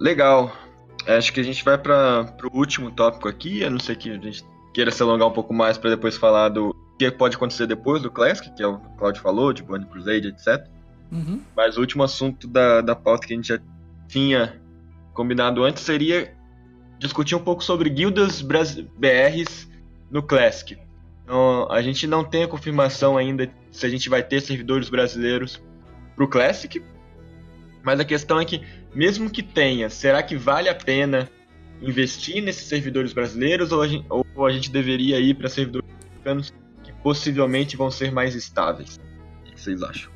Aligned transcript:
Legal. 0.00 0.50
Acho 1.06 1.32
que 1.32 1.40
a 1.40 1.42
gente 1.44 1.62
vai 1.62 1.76
para 1.76 2.26
o 2.50 2.56
último 2.56 2.90
tópico 2.90 3.28
aqui, 3.28 3.62
a 3.64 3.70
não 3.70 3.78
ser 3.78 3.96
que 3.96 4.10
a 4.10 4.14
gente 4.14 4.44
queira 4.72 4.90
se 4.90 5.02
alongar 5.02 5.28
um 5.28 5.32
pouco 5.32 5.52
mais 5.52 5.76
para 5.76 5.90
depois 5.90 6.16
falar 6.16 6.48
do 6.48 6.74
que 6.98 7.10
pode 7.10 7.36
acontecer 7.36 7.66
depois 7.66 8.02
do 8.02 8.10
Classic, 8.10 8.50
que 8.54 8.62
é 8.62 8.66
o 8.66 8.78
que 8.78 8.86
o 8.86 8.96
Claudio 8.96 9.22
falou, 9.22 9.52
de 9.52 9.62
Burning 9.62 9.86
Crusade, 9.86 10.28
etc. 10.28 10.66
Uhum. 11.10 11.40
Mas 11.56 11.76
o 11.76 11.80
último 11.80 12.02
assunto 12.02 12.46
da, 12.46 12.80
da 12.80 12.94
pauta 12.94 13.26
que 13.26 13.32
a 13.32 13.36
gente 13.36 13.48
já 13.48 13.58
tinha 14.08 14.60
combinado 15.14 15.64
antes 15.64 15.82
seria 15.82 16.34
discutir 16.98 17.34
um 17.34 17.40
pouco 17.40 17.64
sobre 17.64 17.88
guildas 17.88 18.42
BRs 18.42 19.68
no 20.10 20.22
Classic. 20.22 20.78
Então, 21.24 21.70
a 21.70 21.80
gente 21.80 22.06
não 22.06 22.22
tem 22.22 22.42
a 22.42 22.48
confirmação 22.48 23.16
ainda 23.16 23.50
se 23.70 23.86
a 23.86 23.88
gente 23.88 24.08
vai 24.08 24.22
ter 24.22 24.40
servidores 24.40 24.90
brasileiros 24.90 25.62
para 26.14 26.24
o 26.24 26.28
Classic, 26.28 26.82
mas 27.82 27.98
a 28.00 28.04
questão 28.04 28.40
é 28.40 28.44
que, 28.44 28.62
mesmo 28.94 29.30
que 29.30 29.42
tenha, 29.42 29.88
será 29.88 30.22
que 30.22 30.36
vale 30.36 30.68
a 30.68 30.74
pena 30.74 31.28
investir 31.80 32.42
nesses 32.42 32.68
servidores 32.68 33.12
brasileiros 33.12 33.72
ou 33.72 33.82
a 33.82 33.88
gente, 33.88 34.06
ou 34.08 34.46
a 34.46 34.52
gente 34.52 34.70
deveria 34.70 35.18
ir 35.18 35.34
para 35.34 35.48
servidores 35.48 35.88
americanos 36.02 36.52
que 36.82 36.92
possivelmente 37.02 37.76
vão 37.76 37.90
ser 37.90 38.12
mais 38.12 38.34
estáveis? 38.34 38.98
O 39.40 39.50
que 39.50 39.60
vocês 39.60 39.82
acham? 39.82 40.10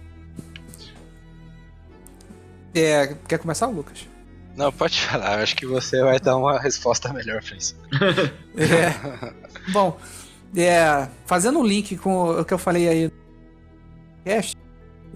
É, 2.74 3.14
quer 3.28 3.38
começar, 3.38 3.66
Lucas? 3.66 4.06
Não, 4.56 4.70
pode 4.70 5.00
falar. 5.00 5.40
Acho 5.40 5.56
que 5.56 5.66
você 5.66 6.02
vai 6.02 6.18
dar 6.20 6.36
uma 6.36 6.60
resposta 6.60 7.12
melhor 7.12 7.42
para 7.42 7.56
isso. 7.56 7.76
é. 8.56 9.72
Bom, 9.72 9.98
é, 10.56 11.08
fazendo 11.26 11.58
um 11.58 11.66
link 11.66 11.96
com 11.96 12.40
o 12.40 12.44
que 12.44 12.54
eu 12.54 12.58
falei 12.58 12.88
aí 12.88 13.04
no 13.04 13.12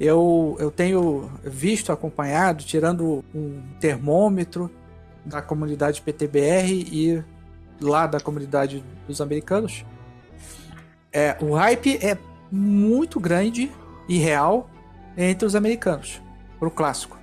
eu, 0.01 0.57
eu 0.61 0.70
tenho 0.70 1.30
visto, 1.43 1.91
acompanhado, 1.91 2.62
tirando 2.65 3.25
um 3.34 3.61
termômetro 3.80 4.71
da 5.24 5.43
comunidade 5.43 6.01
PTBR 6.01 6.87
e 6.91 7.24
lá 7.80 8.07
da 8.07 8.21
comunidade 8.21 8.85
dos 9.07 9.21
americanos. 9.21 9.85
É, 11.13 11.37
o 11.41 11.54
hype 11.54 11.96
é 11.96 12.16
muito 12.51 13.19
grande 13.19 13.71
e 14.09 14.19
real 14.19 14.71
entre 15.16 15.46
os 15.46 15.54
americanos 15.57 16.23
pro 16.59 16.71
clássico. 16.71 17.19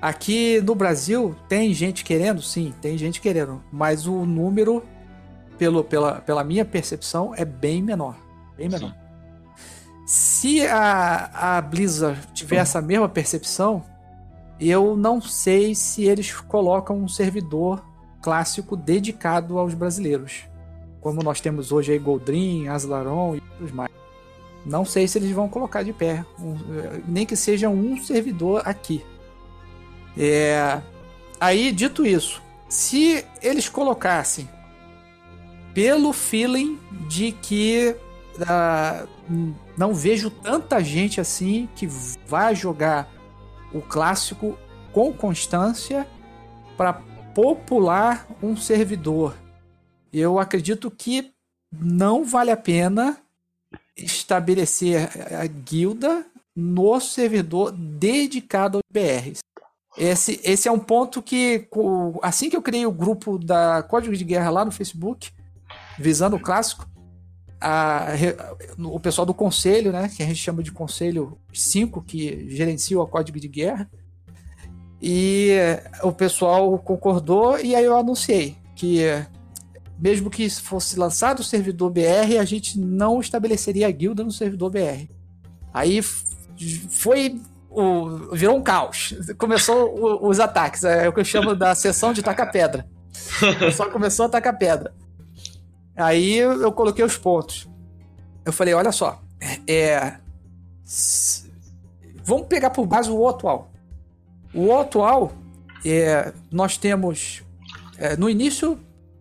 Aqui 0.00 0.60
no 0.62 0.74
Brasil 0.74 1.36
tem 1.48 1.74
gente 1.74 2.02
querendo, 2.02 2.40
sim, 2.40 2.72
tem 2.80 2.96
gente 2.96 3.20
querendo, 3.20 3.62
mas 3.70 4.06
o 4.06 4.24
número, 4.24 4.82
pelo, 5.58 5.84
pela, 5.84 6.20
pela 6.22 6.42
minha 6.42 6.64
percepção, 6.64 7.34
é 7.34 7.44
bem 7.44 7.82
menor. 7.82 8.16
Bem 8.56 8.70
menor. 8.70 8.92
Sim. 8.92 8.99
Se 10.10 10.66
a, 10.66 11.56
a 11.56 11.60
Blizzard 11.60 12.20
tiver 12.34 12.56
essa 12.56 12.82
mesma 12.82 13.08
percepção, 13.08 13.84
eu 14.58 14.96
não 14.96 15.20
sei 15.20 15.72
se 15.72 16.02
eles 16.02 16.32
colocam 16.34 16.98
um 16.98 17.06
servidor 17.06 17.80
clássico 18.20 18.76
dedicado 18.76 19.56
aos 19.56 19.72
brasileiros. 19.72 20.48
Como 21.00 21.22
nós 21.22 21.40
temos 21.40 21.70
hoje 21.70 21.92
aí 21.92 21.98
Goldrin, 22.00 22.66
Aslaron 22.66 23.36
e 23.36 23.42
outros 23.52 23.70
mais. 23.70 23.92
Não 24.66 24.84
sei 24.84 25.06
se 25.06 25.16
eles 25.16 25.30
vão 25.30 25.48
colocar 25.48 25.84
de 25.84 25.92
pé, 25.92 26.24
um, 26.40 26.56
nem 27.06 27.24
que 27.24 27.36
seja 27.36 27.68
um 27.68 27.96
servidor 28.02 28.62
aqui. 28.64 29.06
É... 30.18 30.80
Aí, 31.40 31.70
dito 31.70 32.04
isso, 32.04 32.42
se 32.68 33.24
eles 33.40 33.68
colocassem 33.68 34.48
pelo 35.72 36.12
feeling 36.12 36.80
de 37.08 37.30
que 37.30 37.94
uh, 38.40 39.08
não 39.80 39.94
vejo 39.94 40.28
tanta 40.28 40.84
gente 40.84 41.22
assim 41.22 41.66
que 41.74 41.86
vai 42.26 42.54
jogar 42.54 43.10
o 43.72 43.80
clássico 43.80 44.58
com 44.92 45.10
constância 45.10 46.06
para 46.76 46.92
popular 47.34 48.28
um 48.42 48.54
servidor. 48.54 49.34
Eu 50.12 50.38
acredito 50.38 50.90
que 50.90 51.32
não 51.72 52.26
vale 52.26 52.50
a 52.50 52.58
pena 52.58 53.16
estabelecer 53.96 55.08
a 55.32 55.46
guilda 55.46 56.26
no 56.54 57.00
servidor 57.00 57.72
dedicado 57.72 58.76
aos 58.76 58.84
BRs. 58.92 59.38
Esse, 59.96 60.42
esse 60.44 60.68
é 60.68 60.72
um 60.72 60.78
ponto 60.78 61.22
que, 61.22 61.66
assim 62.20 62.50
que 62.50 62.56
eu 62.56 62.62
criei 62.62 62.84
o 62.84 62.92
grupo 62.92 63.38
da 63.38 63.82
Código 63.82 64.14
de 64.14 64.24
Guerra 64.24 64.50
lá 64.50 64.62
no 64.62 64.72
Facebook, 64.72 65.30
visando 65.98 66.36
o 66.36 66.40
clássico, 66.40 66.86
a, 67.60 68.08
o 68.78 68.98
pessoal 68.98 69.26
do 69.26 69.34
conselho, 69.34 69.92
né, 69.92 70.08
que 70.08 70.22
a 70.22 70.26
gente 70.26 70.38
chama 70.38 70.62
de 70.62 70.72
conselho 70.72 71.38
5, 71.52 72.02
que 72.02 72.48
gerencia 72.50 72.98
o 72.98 73.06
código 73.06 73.38
de 73.38 73.48
guerra, 73.48 73.90
e 75.02 75.56
o 76.02 76.12
pessoal 76.12 76.78
concordou 76.78 77.58
e 77.58 77.74
aí 77.74 77.84
eu 77.84 77.96
anunciei 77.96 78.56
que 78.76 79.00
mesmo 79.98 80.30
que 80.30 80.48
fosse 80.48 80.98
lançado 80.98 81.40
o 81.40 81.44
servidor 81.44 81.90
BR, 81.90 82.38
a 82.40 82.44
gente 82.44 82.78
não 82.78 83.20
estabeleceria 83.20 83.86
a 83.86 83.90
guilda 83.90 84.24
no 84.24 84.32
servidor 84.32 84.70
BR. 84.70 85.10
Aí 85.72 86.00
foi 86.02 87.40
o, 87.68 88.34
virou 88.34 88.56
um 88.56 88.62
caos. 88.62 89.14
Começou 89.36 89.94
o, 89.94 90.28
os 90.28 90.40
ataques, 90.40 90.84
é 90.84 91.08
o 91.08 91.12
que 91.12 91.20
eu 91.20 91.24
chamo 91.24 91.54
da 91.54 91.74
sessão 91.74 92.12
de 92.12 92.22
taca-pedra. 92.22 92.86
O 93.42 93.58
pessoal 93.58 93.90
começou 93.90 94.26
a 94.26 94.28
tacar 94.28 94.56
pedra. 94.56 94.94
Aí 96.00 96.38
eu 96.38 96.72
coloquei 96.72 97.04
os 97.04 97.16
pontos. 97.16 97.68
Eu 98.44 98.52
falei, 98.52 98.74
olha 98.74 98.92
só, 98.92 99.20
é, 99.66 100.16
vamos 102.24 102.46
pegar 102.46 102.70
por 102.70 102.86
base 102.86 103.10
o 103.10 103.28
atual. 103.28 103.70
O 104.54 104.74
atual, 104.76 105.32
é, 105.84 106.32
nós 106.50 106.76
temos 106.76 107.42
é, 107.98 108.16
no 108.16 108.28
início 108.30 108.78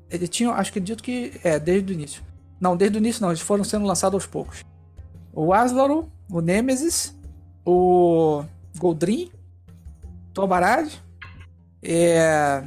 ele 0.09 0.27
tinha, 0.27 0.51
acho 0.51 0.73
que 0.73 0.79
dito 0.79 1.03
que 1.03 1.39
é 1.43 1.59
desde 1.59 1.91
o 1.91 1.93
início. 1.93 2.23
Não, 2.59 2.75
desde 2.75 2.97
o 2.97 2.99
início 2.99 3.21
não, 3.21 3.29
eles 3.29 3.41
foram 3.41 3.63
sendo 3.63 3.85
lançados 3.85 4.15
aos 4.15 4.25
poucos. 4.25 4.65
O 5.33 5.53
Aslaro, 5.53 6.11
o 6.29 6.41
Nemesis, 6.41 7.15
o 7.63 8.43
Goldrin, 8.77 9.31
Tobarad, 10.33 10.91
é... 11.83 12.63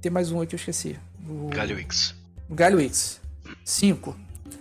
tem 0.00 0.10
mais 0.10 0.32
um 0.32 0.40
aqui 0.40 0.50
que 0.50 0.54
eu 0.54 0.58
esqueci. 0.58 0.98
O 1.28 1.48
Galwix. 1.48 2.14
O 2.52 2.54
Galwix. 2.54 3.18
Cinco, 3.64 4.14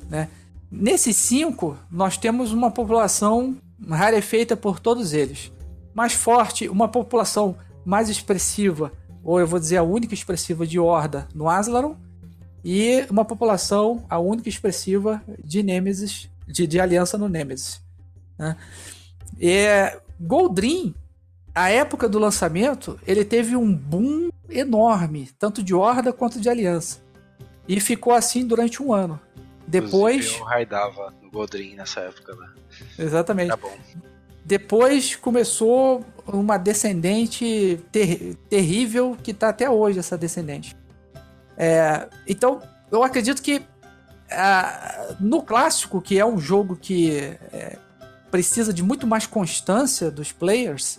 né? 0.10 0.30
Nesses 0.72 1.18
cinco, 1.18 1.78
nós 1.92 2.16
temos 2.16 2.54
uma 2.54 2.72
população 2.72 3.58
rarefeita 3.86 4.56
por 4.56 4.80
todos 4.80 5.12
eles. 5.12 5.52
Mais 5.94 6.14
forte, 6.14 6.70
uma 6.70 6.88
população 6.88 7.58
mais 7.84 8.08
expressiva, 8.08 8.94
ou 9.22 9.42
eu 9.42 9.46
vou 9.46 9.60
dizer 9.60 9.76
a 9.76 9.84
única 9.84 10.14
expressiva 10.14 10.66
de 10.66 10.80
Horda 10.80 11.28
no 11.36 11.50
Aslaron, 11.50 11.98
e 12.64 13.06
uma 13.10 13.26
população, 13.26 14.06
a 14.10 14.18
única 14.18 14.48
expressiva 14.48 15.22
de 15.44 15.62
Nemesis, 15.62 16.30
de, 16.48 16.66
de 16.66 16.80
aliança 16.80 17.18
no 17.18 17.28
Nemesis. 17.28 17.82
Né? 18.40 18.56
É, 19.38 20.00
Goldrin, 20.18 20.96
a 21.54 21.70
época 21.70 22.08
do 22.08 22.20
lançamento, 22.20 22.98
ele 23.06 23.26
teve 23.26 23.58
um 23.58 23.76
boom 23.76 24.30
enorme, 24.50 25.30
tanto 25.38 25.62
de 25.62 25.74
Horda 25.74 26.14
quanto 26.14 26.40
de 26.40 26.48
Aliança. 26.48 27.11
E 27.68 27.80
ficou 27.80 28.14
assim 28.14 28.46
durante 28.46 28.82
um 28.82 28.94
ano. 28.94 29.20
Depois. 29.68 30.16
Inclusive, 30.16 30.40
eu 30.40 30.46
raidava 30.46 31.14
no 31.22 31.32
Goldrin 31.32 31.76
nessa 31.76 32.02
época, 32.02 32.36
né? 32.36 32.50
Exatamente. 32.98 33.50
Tá 33.50 33.58
bom. 33.58 33.74
Depois 34.44 35.16
começou 35.16 36.04
uma 36.26 36.58
descendente 36.58 37.80
ter 37.92 38.36
terrível 38.50 39.16
que 39.22 39.34
tá 39.34 39.50
até 39.50 39.70
hoje, 39.70 40.00
essa 40.00 40.18
descendente. 40.18 40.76
É, 41.56 42.10
então, 42.28 42.62
eu 42.92 43.04
acredito 43.04 43.42
que 43.42 43.62
ah, 44.32 45.16
no 45.20 45.44
clássico, 45.44 46.02
que 46.02 46.18
é 46.18 46.26
um 46.26 46.40
jogo 46.40 46.76
que 46.76 47.38
é, 47.52 47.78
precisa 48.30 48.74
de 48.74 48.82
muito 48.82 49.06
mais 49.06 49.26
constância 49.26 50.10
dos 50.10 50.32
players, 50.32 50.98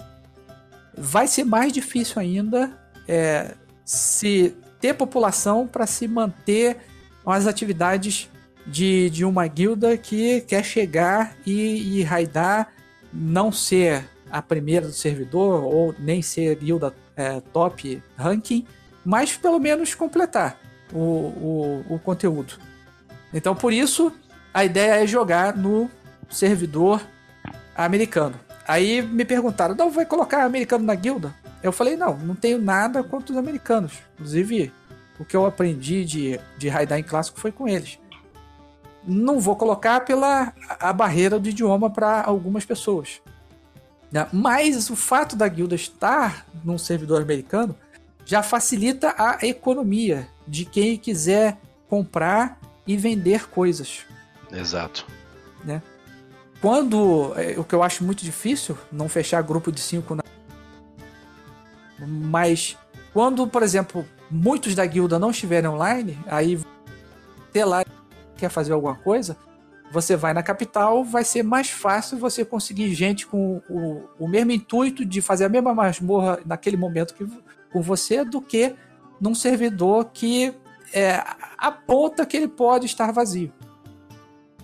vai 0.97 1.27
ser 1.27 1.45
mais 1.45 1.73
difícil 1.73 2.21
ainda 2.21 2.79
é, 3.09 3.55
se 3.85 4.55
ter 4.83 4.95
população 4.95 5.67
para 5.67 5.87
se 5.87 6.09
manter 6.09 6.77
as 7.25 7.47
atividades 7.47 8.29
de, 8.67 9.09
de 9.11 9.25
uma 9.25 9.47
guilda 9.47 9.97
que 9.97 10.41
quer 10.43 10.65
chegar 10.65 11.37
e, 11.47 12.01
e 12.01 12.03
raidar, 12.03 12.73
não 13.13 13.53
ser 13.53 14.05
a 14.29 14.43
primeira 14.43 14.87
do 14.87 14.93
servidor 14.93 15.63
ou 15.63 15.95
nem 15.99 16.21
ser 16.21 16.57
guilda 16.57 16.93
é, 17.17 17.41
top 17.53 18.03
ranking, 18.17 18.67
mas 19.05 19.37
pelo 19.37 19.61
menos 19.61 19.95
completar 19.95 20.59
o, 20.93 20.99
o, 20.99 21.85
o 21.91 21.99
conteúdo. 22.01 22.55
Então 23.33 23.55
por 23.55 23.73
isso 23.73 24.13
a 24.53 24.65
ideia 24.65 25.03
é 25.03 25.07
jogar 25.07 25.57
no 25.57 25.89
servidor 26.29 27.01
americano. 27.77 28.35
Aí 28.67 29.01
me 29.01 29.25
perguntaram, 29.25 29.77
não, 29.77 29.91
vai 29.91 30.07
colocar 30.07 30.45
americano 30.45 30.85
na 30.85 30.95
guilda? 30.95 31.33
Eu 31.63 31.73
falei, 31.73 31.97
não, 31.97 32.17
não 32.17 32.35
tenho 32.35 32.61
nada 32.61 33.03
contra 33.03 33.33
os 33.33 33.39
americanos. 33.39 33.93
Inclusive, 34.15 34.73
o 35.19 35.25
que 35.25 35.37
eu 35.37 35.47
aprendi 35.47 36.05
de, 36.05 36.41
de 36.59 36.69
raidar 36.69 36.99
em 36.99 37.03
clássico 37.03 37.39
foi 37.39 37.53
com 37.53 37.69
eles. 37.69 37.99
Não 39.05 39.41
vou 39.41 39.57
colocar 39.57 40.01
pela 40.01 40.53
a 40.81 40.93
barreira 40.93 41.39
do 41.39 41.49
idioma 41.49 41.91
para 41.91 42.23
algumas 42.23 42.65
pessoas. 42.65 43.21
Né? 44.11 44.27
Mas 44.33 44.91
o 44.91 44.97
fato 44.97 45.37
da 45.37 45.49
guilda 45.49 45.75
estar 45.75 46.47
num 46.65 46.79
servidor 46.79 47.23
americano 47.23 47.75
já 48.25 48.43
facilita 48.43 49.15
a 49.17 49.39
economia 49.43 50.29
de 50.47 50.65
quem 50.65 50.97
quiser 50.97 51.59
comprar 51.89 52.61
e 52.87 52.97
vender 52.97 53.49
coisas. 53.49 54.05
Exato. 54.51 55.07
Né? 55.65 55.83
Quando, 56.61 57.33
é, 57.37 57.59
o 57.59 57.65
que 57.65 57.75
eu 57.75 57.83
acho 57.83 58.05
muito 58.05 58.25
difícil, 58.25 58.79
não 58.91 59.09
fechar 59.09 59.43
grupo 59.43 59.73
de 59.73 59.81
cinco, 59.81 60.15
na... 60.15 60.22
mas 62.07 62.77
quando, 63.13 63.47
por 63.47 63.63
exemplo, 63.63 64.07
muitos 64.31 64.75
da 64.75 64.85
guilda 64.87 65.19
não 65.19 65.31
estiverem 65.31 65.69
online, 65.69 66.19
aí 66.27 66.61
ter 67.53 67.65
lá 67.65 67.85
quer 68.37 68.49
fazer 68.49 68.73
alguma 68.73 68.95
coisa, 68.95 69.37
você 69.93 70.17
vai 70.17 70.33
na 70.33 70.43
capital, 70.43 71.05
vai 71.05 71.23
ser 71.23 71.43
mais 71.43 71.71
fácil 71.71 72.19
você 72.19 72.45
conseguir 72.45 72.95
gente 72.95 73.27
com 73.27 73.61
o, 73.69 74.09
o 74.19 74.27
mesmo 74.27 74.51
intuito 74.51 75.05
de 75.05 75.21
fazer 75.21 75.45
a 75.45 75.49
mesma 75.49 75.75
masmorra 75.75 76.41
naquele 76.47 76.77
momento 76.77 77.15
que 77.15 77.27
com 77.71 77.83
você 77.83 78.25
do 78.25 78.41
que 78.41 78.75
num 79.21 79.35
servidor 79.35 80.07
que 80.13 80.55
é, 80.93 81.23
aponta 81.57 82.27
que 82.27 82.37
ele 82.37 82.49
pode 82.49 82.87
estar 82.87 83.13
vazio. 83.13 83.53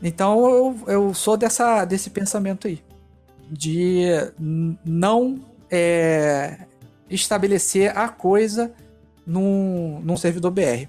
Então 0.02 0.48
eu, 0.48 0.78
eu 0.86 1.14
sou 1.14 1.36
dessa, 1.36 1.84
desse 1.84 2.10
pensamento 2.10 2.66
aí. 2.66 2.82
De 3.50 4.02
não 4.84 5.40
é, 5.70 6.66
estabelecer 7.08 7.96
a 7.96 8.08
coisa 8.08 8.72
num, 9.26 10.00
num 10.02 10.16
servidor 10.16 10.50
BR. 10.50 10.88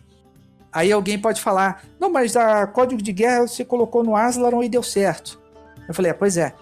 Aí 0.72 0.92
alguém 0.92 1.20
pode 1.20 1.42
falar: 1.42 1.84
não, 2.00 2.12
mas 2.12 2.36
a 2.36 2.66
código 2.68 3.02
de 3.02 3.12
guerra 3.12 3.48
você 3.48 3.66
colocou 3.66 4.04
no 4.04 4.16
Aslaron 4.16 4.64
e 4.64 4.70
deu 4.70 4.84
certo. 4.84 5.40
Eu 5.88 5.94
falei: 5.94 6.12
é, 6.12 6.14
pois 6.14 6.38
é, 6.38 6.54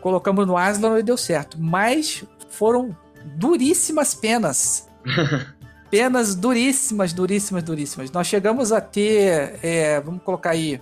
colocamos 0.00 0.46
no 0.46 0.56
Aslaron 0.56 0.98
e 0.98 1.02
deu 1.02 1.16
certo. 1.16 1.60
Mas 1.60 2.24
foram 2.48 2.96
duríssimas 3.36 4.14
penas. 4.14 4.88
penas 5.90 6.34
duríssimas, 6.34 7.12
duríssimas, 7.12 7.62
duríssimas. 7.62 8.10
Nós 8.10 8.26
chegamos 8.26 8.72
a 8.72 8.80
ter, 8.80 9.58
é, 9.62 10.00
vamos 10.00 10.22
colocar 10.22 10.50
aí, 10.50 10.80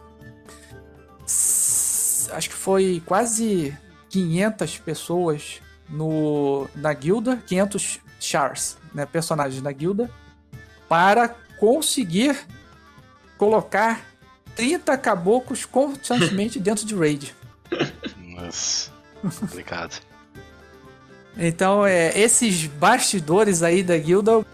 acho 2.33 2.49
que 2.49 2.55
foi 2.55 3.03
quase 3.05 3.77
500 4.09 4.79
pessoas 4.79 5.61
no, 5.89 6.67
na 6.75 6.93
guilda, 6.93 7.37
500 7.47 8.01
chars, 8.25 8.77
né, 8.93 9.07
personagens 9.07 9.63
na 9.63 9.73
guilda, 9.73 10.11
para 10.89 11.29
conseguir 11.59 12.37
colocar 13.37 14.05
30 14.57 14.97
caboclos 14.99 15.65
constantemente 15.65 16.59
dentro 16.61 16.85
de 16.85 16.95
raid. 16.95 17.35
Nossa, 18.19 18.91
complicado. 19.21 20.01
então, 21.37 21.87
é, 21.87 22.19
esses 22.19 22.67
bastidores 22.67 23.63
aí 23.63 23.83
da 23.83 23.97
guilda. 23.97 24.45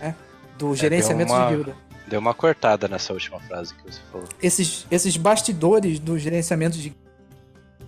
É, 0.00 0.14
do 0.58 0.72
é, 0.72 0.76
gerenciamento 0.76 1.32
uma, 1.32 1.46
de 1.46 1.54
guilda. 1.54 1.76
Deu 2.06 2.20
uma 2.20 2.34
cortada 2.34 2.86
nessa 2.86 3.12
última 3.12 3.40
frase 3.40 3.74
que 3.74 3.82
você 3.82 4.00
falou. 4.12 4.28
Esses, 4.40 4.86
esses 4.90 5.16
bastidores 5.16 5.98
do 5.98 6.18
gerenciamento 6.18 6.78
de 6.78 6.94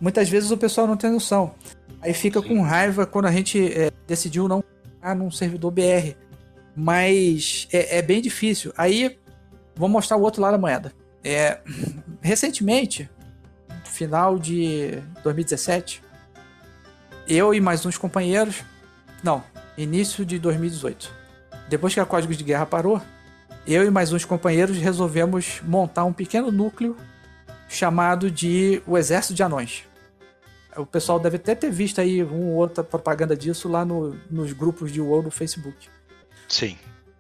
Muitas 0.00 0.28
vezes 0.28 0.50
o 0.50 0.56
pessoal 0.56 0.87
não 0.87 0.96
tem 0.96 1.11
noção. 1.11 1.54
Aí 2.00 2.15
fica 2.15 2.41
Sim. 2.41 2.49
com 2.49 2.62
raiva 2.62 3.06
quando 3.06 3.27
a 3.27 3.33
gente 3.33 3.73
é, 3.73 3.91
decidiu 4.06 4.49
não 4.49 4.62
ficar 4.97 5.15
num 5.15 5.31
servidor 5.31 5.71
BR 5.71 6.15
mas 6.81 7.67
é, 7.73 7.99
é, 7.99 8.03
bem 8.03 8.23
difícil. 8.23 8.73
Aí, 8.79 9.19
vou 9.75 9.89
mostrar 9.89 10.17
o 10.17 10.23
outro 10.23 10.41
lado 10.41 10.53
da 10.53 10.59
moeda. 10.59 10.93
É, 11.25 11.59
recentemente, 12.23 13.11
final 13.85 14.39
de 14.39 15.03
2017, 15.25 16.00
eu 17.27 17.53
e 17.53 17.61
mais 17.61 17.85
uns 17.85 17.99
companheiros, 17.99 18.62
não, 19.25 19.43
início 19.77 20.25
de 20.25 20.39
2018, 20.39 21.12
depois 21.69 21.93
que 21.93 21.99
a 21.99 22.06
Códigos 22.06 22.37
de 22.37 22.45
Guerra 22.45 22.65
parou, 22.65 23.03
eu 23.67 23.85
e 23.85 23.91
mais 23.91 24.12
uns 24.12 24.25
companheiros 24.25 24.79
resolvemos 24.79 25.61
montar 25.65 26.05
um 26.05 26.12
pequeno 26.12 26.53
núcleo 26.53 26.97
chamado 27.69 28.31
de 28.31 28.81
o 28.87 28.97
Exército 28.97 29.35
de 29.35 29.43
Anões. 29.43 29.83
O 30.78 30.86
pessoal 30.86 31.19
deve 31.19 31.36
até 31.36 31.54
ter 31.54 31.70
visto 31.70 32.00
aí 32.00 32.22
uma 32.22 32.46
ou 32.46 32.54
outra 32.54 32.84
propaganda 32.84 33.36
disso 33.36 33.69
lá 33.69 33.84
no, 33.84 34.14
nos 34.30 34.52
grupos 34.52 34.92
de 34.92 35.00
WoW 35.00 35.22
no 35.22 35.30
Facebook. 35.30 35.88
Sim. 36.48 36.78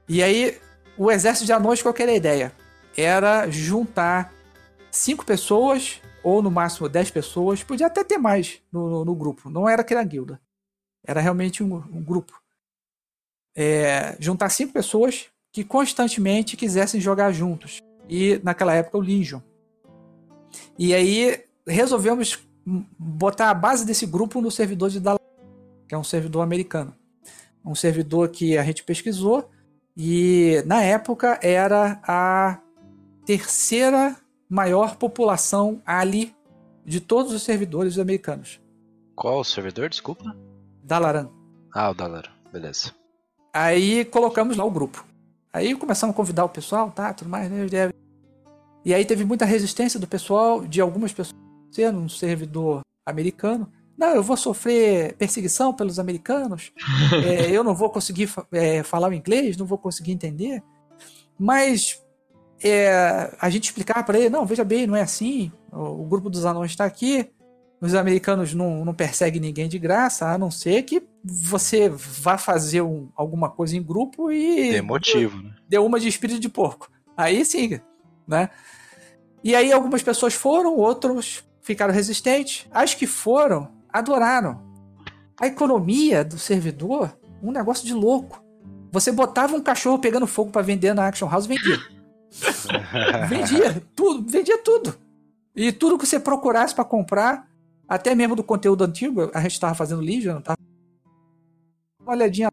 E 0.08 0.22
aí, 0.22 0.58
o 0.96 1.10
exército 1.10 1.44
de 1.44 1.52
anões, 1.52 1.82
qual 1.82 1.94
era 1.98 2.12
a 2.12 2.14
ideia? 2.14 2.52
Era 2.96 3.48
juntar 3.50 4.32
cinco 4.90 5.24
pessoas, 5.24 6.00
ou 6.22 6.42
no 6.42 6.50
máximo 6.50 6.88
dez 6.88 7.10
pessoas, 7.10 7.62
podia 7.62 7.86
até 7.86 8.02
ter 8.04 8.18
mais 8.18 8.60
no, 8.72 8.88
no, 8.88 9.04
no 9.04 9.14
grupo. 9.14 9.50
Não 9.50 9.68
era 9.68 9.82
aquela 9.82 10.02
guilda. 10.02 10.40
Era 11.04 11.20
realmente 11.20 11.62
um, 11.62 11.76
um 11.76 12.02
grupo. 12.02 12.32
É, 13.56 14.16
juntar 14.20 14.48
cinco 14.50 14.72
pessoas 14.72 15.26
que 15.52 15.64
constantemente 15.64 16.56
quisessem 16.56 17.00
jogar 17.00 17.32
juntos. 17.32 17.80
E 18.08 18.40
naquela 18.42 18.74
época 18.74 18.98
o 18.98 19.00
Legion. 19.00 19.40
E 20.78 20.94
aí 20.94 21.44
resolvemos 21.66 22.38
botar 22.98 23.50
a 23.50 23.54
base 23.54 23.86
desse 23.86 24.06
grupo 24.06 24.40
no 24.40 24.50
servidor 24.50 24.90
de 24.90 25.00
Dallas, 25.00 25.20
que 25.88 25.94
é 25.94 25.98
um 25.98 26.04
servidor 26.04 26.42
americano 26.42 26.94
um 27.68 27.74
servidor 27.74 28.30
que 28.30 28.56
a 28.56 28.64
gente 28.64 28.82
pesquisou 28.82 29.50
e 29.96 30.62
na 30.64 30.82
época 30.82 31.38
era 31.42 32.00
a 32.02 32.60
terceira 33.26 34.16
maior 34.48 34.96
população 34.96 35.82
ali 35.84 36.34
de 36.84 37.00
todos 37.00 37.32
os 37.32 37.42
servidores 37.42 37.98
americanos. 37.98 38.60
Qual 39.14 39.40
o 39.40 39.44
servidor, 39.44 39.90
desculpa? 39.90 40.34
Dalaran. 40.82 41.28
Ah, 41.74 41.90
o 41.90 41.94
Dalaran, 41.94 42.30
beleza. 42.50 42.94
Aí 43.52 44.04
colocamos 44.06 44.56
lá 44.56 44.64
o 44.64 44.70
grupo. 44.70 45.04
Aí 45.52 45.74
começamos 45.74 46.14
a 46.14 46.16
convidar 46.16 46.44
o 46.44 46.48
pessoal, 46.48 46.90
tá, 46.90 47.12
tudo 47.12 47.28
mais, 47.28 47.50
né? 47.50 47.66
E 48.84 48.94
aí 48.94 49.04
teve 49.04 49.24
muita 49.24 49.44
resistência 49.44 50.00
do 50.00 50.06
pessoal, 50.06 50.64
de 50.64 50.80
algumas 50.80 51.12
pessoas, 51.12 51.36
sendo 51.70 51.98
um 51.98 52.08
servidor 52.08 52.80
americano, 53.04 53.70
não, 53.96 54.14
eu 54.14 54.22
vou 54.22 54.36
sofrer 54.36 55.14
perseguição 55.16 55.74
pelos 55.74 55.98
americanos, 55.98 56.72
é, 57.26 57.50
eu 57.50 57.64
não 57.64 57.74
vou 57.74 57.90
conseguir 57.90 58.30
é, 58.52 58.82
falar 58.82 59.10
o 59.10 59.14
inglês, 59.14 59.56
não 59.56 59.66
vou 59.66 59.76
conseguir 59.78 60.12
entender. 60.12 60.62
Mas 61.38 62.00
é, 62.62 63.34
a 63.40 63.50
gente 63.50 63.64
explicar 63.64 64.04
para 64.04 64.18
ele, 64.18 64.30
não, 64.30 64.46
veja 64.46 64.64
bem, 64.64 64.86
não 64.86 64.96
é 64.96 65.02
assim, 65.02 65.50
o, 65.72 66.02
o 66.02 66.04
grupo 66.04 66.30
dos 66.30 66.44
anões 66.44 66.70
está 66.70 66.84
aqui, 66.84 67.28
os 67.80 67.94
americanos 67.94 68.54
não, 68.54 68.84
não 68.84 68.94
perseguem 68.94 69.40
ninguém 69.40 69.68
de 69.68 69.78
graça, 69.78 70.28
a 70.28 70.38
não 70.38 70.50
ser 70.50 70.82
que 70.82 71.02
você 71.24 71.88
vá 71.88 72.36
fazer 72.36 72.82
um, 72.82 73.08
alguma 73.14 73.48
coisa 73.48 73.76
em 73.76 73.82
grupo 73.82 74.32
e... 74.32 74.72
Dê 74.72 74.82
motivo, 74.82 75.42
né? 75.42 75.54
Deu 75.68 75.84
uma 75.84 76.00
de 76.00 76.08
espírito 76.08 76.40
de 76.40 76.48
porco. 76.48 76.90
Aí 77.16 77.44
sim, 77.44 77.80
né? 78.26 78.50
E 79.44 79.54
aí 79.54 79.72
algumas 79.72 80.02
pessoas 80.02 80.34
foram, 80.34 80.76
outros 80.76 81.44
ficaram 81.68 81.92
resistentes. 81.92 82.66
As 82.70 82.94
que 82.94 83.06
foram, 83.06 83.68
adoraram. 83.92 84.62
A 85.38 85.46
economia 85.46 86.24
do 86.24 86.38
servidor, 86.38 87.14
um 87.42 87.52
negócio 87.52 87.86
de 87.86 87.92
louco. 87.92 88.42
Você 88.90 89.12
botava 89.12 89.54
um 89.54 89.60
cachorro 89.60 89.98
pegando 89.98 90.26
fogo 90.26 90.50
para 90.50 90.62
vender 90.62 90.94
na 90.94 91.06
Action 91.06 91.28
House, 91.28 91.44
vendia. 91.44 91.78
vendia 93.28 93.82
tudo, 93.94 94.30
vendia 94.30 94.56
tudo. 94.64 94.94
E 95.54 95.70
tudo 95.70 95.98
que 95.98 96.06
você 96.06 96.18
procurasse 96.18 96.74
para 96.74 96.86
comprar, 96.86 97.46
até 97.86 98.14
mesmo 98.14 98.34
do 98.34 98.42
conteúdo 98.42 98.82
antigo, 98.82 99.30
a 99.34 99.40
gente 99.42 99.52
estava 99.52 99.74
fazendo 99.74 100.00
Legion? 100.00 100.40
Uma 102.00 102.12
olhadinha 102.12 102.48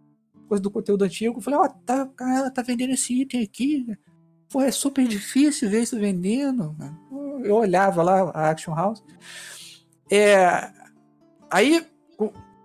coisa 0.50 0.62
do 0.62 0.69
conteúdo 0.69 1.05
antigo, 1.05 1.39
falei, 1.39 1.60
ó, 1.60 1.63
oh, 1.63 1.69
tá, 1.86 2.10
ela 2.19 2.51
tá 2.51 2.62
vendendo 2.62 2.91
esse 2.91 3.22
item 3.22 3.41
aqui. 3.41 3.86
Pô, 4.50 4.62
é 4.62 4.72
super 4.72 5.07
difícil 5.07 5.69
ver 5.69 5.84
isso 5.84 5.98
vendendo. 5.98 6.75
Eu 7.45 7.55
olhava 7.55 8.03
lá 8.03 8.31
a 8.33 8.49
Action 8.49 8.73
House. 8.73 9.03
É, 10.11 10.69
Aí 11.55 11.85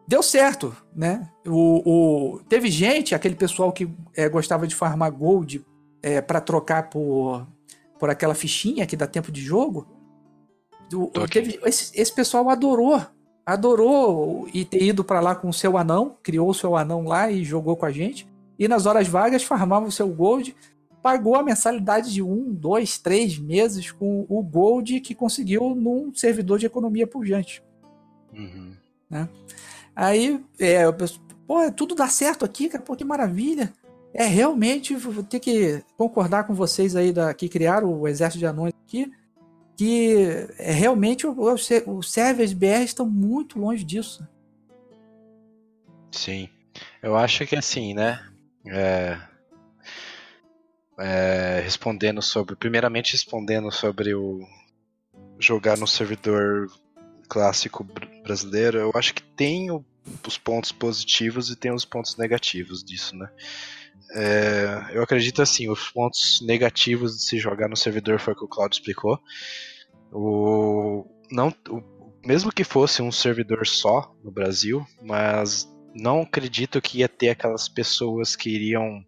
deu 0.09 0.23
certo, 0.23 0.75
né? 0.95 1.29
O, 1.47 2.35
o, 2.35 2.41
teve 2.49 2.69
gente, 2.69 3.15
aquele 3.15 3.35
pessoal 3.35 3.73
que 3.73 3.89
é, 4.17 4.29
gostava 4.29 4.67
de 4.67 4.75
farmar 4.75 5.13
gold 5.13 5.65
é, 6.03 6.21
para 6.21 6.41
trocar 6.41 6.91
por, 6.91 7.47
por 7.99 8.11
aquela 8.11 8.35
fichinha 8.35 8.87
que 8.87 8.97
dá 8.97 9.07
tempo 9.07 9.31
de 9.31 9.41
jogo. 9.41 9.87
Do, 10.89 11.07
teve, 11.31 11.61
esse, 11.65 11.93
esse 11.95 12.13
pessoal 12.13 12.49
adorou, 12.51 13.01
adorou 13.47 14.49
e 14.53 14.65
ter 14.65 14.83
ido 14.83 15.05
para 15.05 15.21
lá 15.21 15.37
com 15.37 15.49
o 15.49 15.55
seu 15.55 15.79
anão, 15.79 16.17
criou 16.23 16.51
o 16.51 16.55
seu 16.55 16.77
anão 16.77 17.05
lá 17.05 17.31
e 17.31 17.45
jogou 17.45 17.77
com 17.77 17.87
a 17.87 17.93
gente. 17.93 18.27
E 18.59 18.67
nas 18.67 18.87
horas 18.87 19.07
vagas 19.07 19.45
farmava 19.45 19.87
o 19.87 19.93
seu 19.93 20.09
gold, 20.09 20.55
pagou 21.03 21.35
a 21.35 21.43
mensalidade 21.43 22.13
de 22.13 22.23
um, 22.23 22.53
dois, 22.53 22.99
três 22.99 23.39
meses 23.39 23.91
com 23.91 24.27
o 24.29 24.43
gold 24.43 25.01
que 25.01 25.15
conseguiu 25.15 25.75
num 25.75 26.15
servidor 26.15 26.59
de 26.59 26.67
economia 26.67 27.07
pujante. 27.07 27.63
Uhum. 28.33 28.73
Né? 29.09 29.29
Aí, 29.95 30.43
é, 30.59 30.85
eu 30.85 30.93
penso, 30.93 31.21
pô, 31.47 31.71
tudo 31.73 31.95
dá 31.95 32.09
certo 32.09 32.45
aqui, 32.45 32.69
cara, 32.69 32.83
pô, 32.83 32.95
que 32.95 33.05
maravilha. 33.05 33.73
É, 34.13 34.25
realmente, 34.25 34.95
vou 34.95 35.23
ter 35.23 35.41
que 35.41 35.83
concordar 35.97 36.45
com 36.45 36.55
vocês 36.55 36.97
aí 36.97 37.13
da, 37.13 37.33
que 37.33 37.49
criaram 37.49 37.93
o 37.93 38.09
Exército 38.09 38.39
de 38.39 38.47
Anões 38.47 38.75
aqui, 38.85 39.11
que 39.77 40.47
é, 40.59 40.73
realmente 40.73 41.27
os 41.27 42.13
servers 42.13 42.53
BR 42.53 42.83
estão 42.85 43.07
muito 43.09 43.59
longe 43.59 43.85
disso. 43.85 44.27
Sim. 46.11 46.49
Eu 47.03 47.17
acho 47.17 47.47
que 47.47 47.57
assim, 47.57 47.95
né? 47.95 48.21
É, 48.67 49.19
é, 51.01 51.61
respondendo 51.63 52.21
sobre. 52.21 52.55
Primeiramente 52.55 53.13
respondendo 53.13 53.71
sobre 53.73 54.15
o 54.15 54.41
jogar 55.39 55.79
no 55.79 55.87
servidor 55.87 56.67
clássico 57.29 57.87
brasileiro, 58.23 58.79
eu 58.79 58.93
acho 58.95 59.15
que 59.15 59.23
tem 59.23 59.71
o, 59.71 59.85
os 60.27 60.37
pontos 60.37 60.73
positivos 60.73 61.51
e 61.51 61.57
tem 61.57 61.73
os 61.73 61.85
pontos 61.85 62.17
negativos 62.17 62.85
disso, 62.85 63.17
né? 63.17 63.31
É, 64.13 64.91
eu 64.93 65.03
acredito 65.03 65.41
assim, 65.41 65.69
os 65.71 65.89
pontos 65.89 66.41
negativos 66.43 67.17
de 67.17 67.23
se 67.23 67.39
jogar 67.39 67.69
no 67.69 67.77
servidor 67.77 68.19
foi 68.19 68.35
o 68.35 68.37
que 68.37 68.45
o 68.45 68.49
Claudio 68.49 68.77
explicou. 68.77 69.19
O, 70.13 71.07
não, 71.31 71.55
o, 71.69 71.83
mesmo 72.27 72.53
que 72.53 72.65
fosse 72.65 73.01
um 73.01 73.13
servidor 73.13 73.67
só 73.67 74.13
no 74.23 74.31
Brasil, 74.31 74.85
mas 75.01 75.69
não 75.95 76.23
acredito 76.23 76.81
que 76.81 76.99
ia 76.99 77.09
ter 77.09 77.31
aquelas 77.31 77.69
pessoas 77.69 78.37
que 78.37 78.51
iriam 78.51 79.05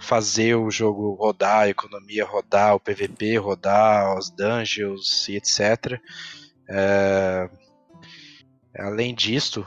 fazer 0.00 0.54
o 0.54 0.70
jogo 0.70 1.14
rodar, 1.14 1.62
a 1.62 1.68
economia 1.68 2.24
rodar, 2.24 2.74
o 2.74 2.80
PVP 2.80 3.36
rodar, 3.38 4.16
os 4.18 4.30
dungeons 4.30 5.28
e 5.28 5.36
etc. 5.36 6.00
É... 6.68 7.48
Além 8.78 9.14
disso, 9.14 9.64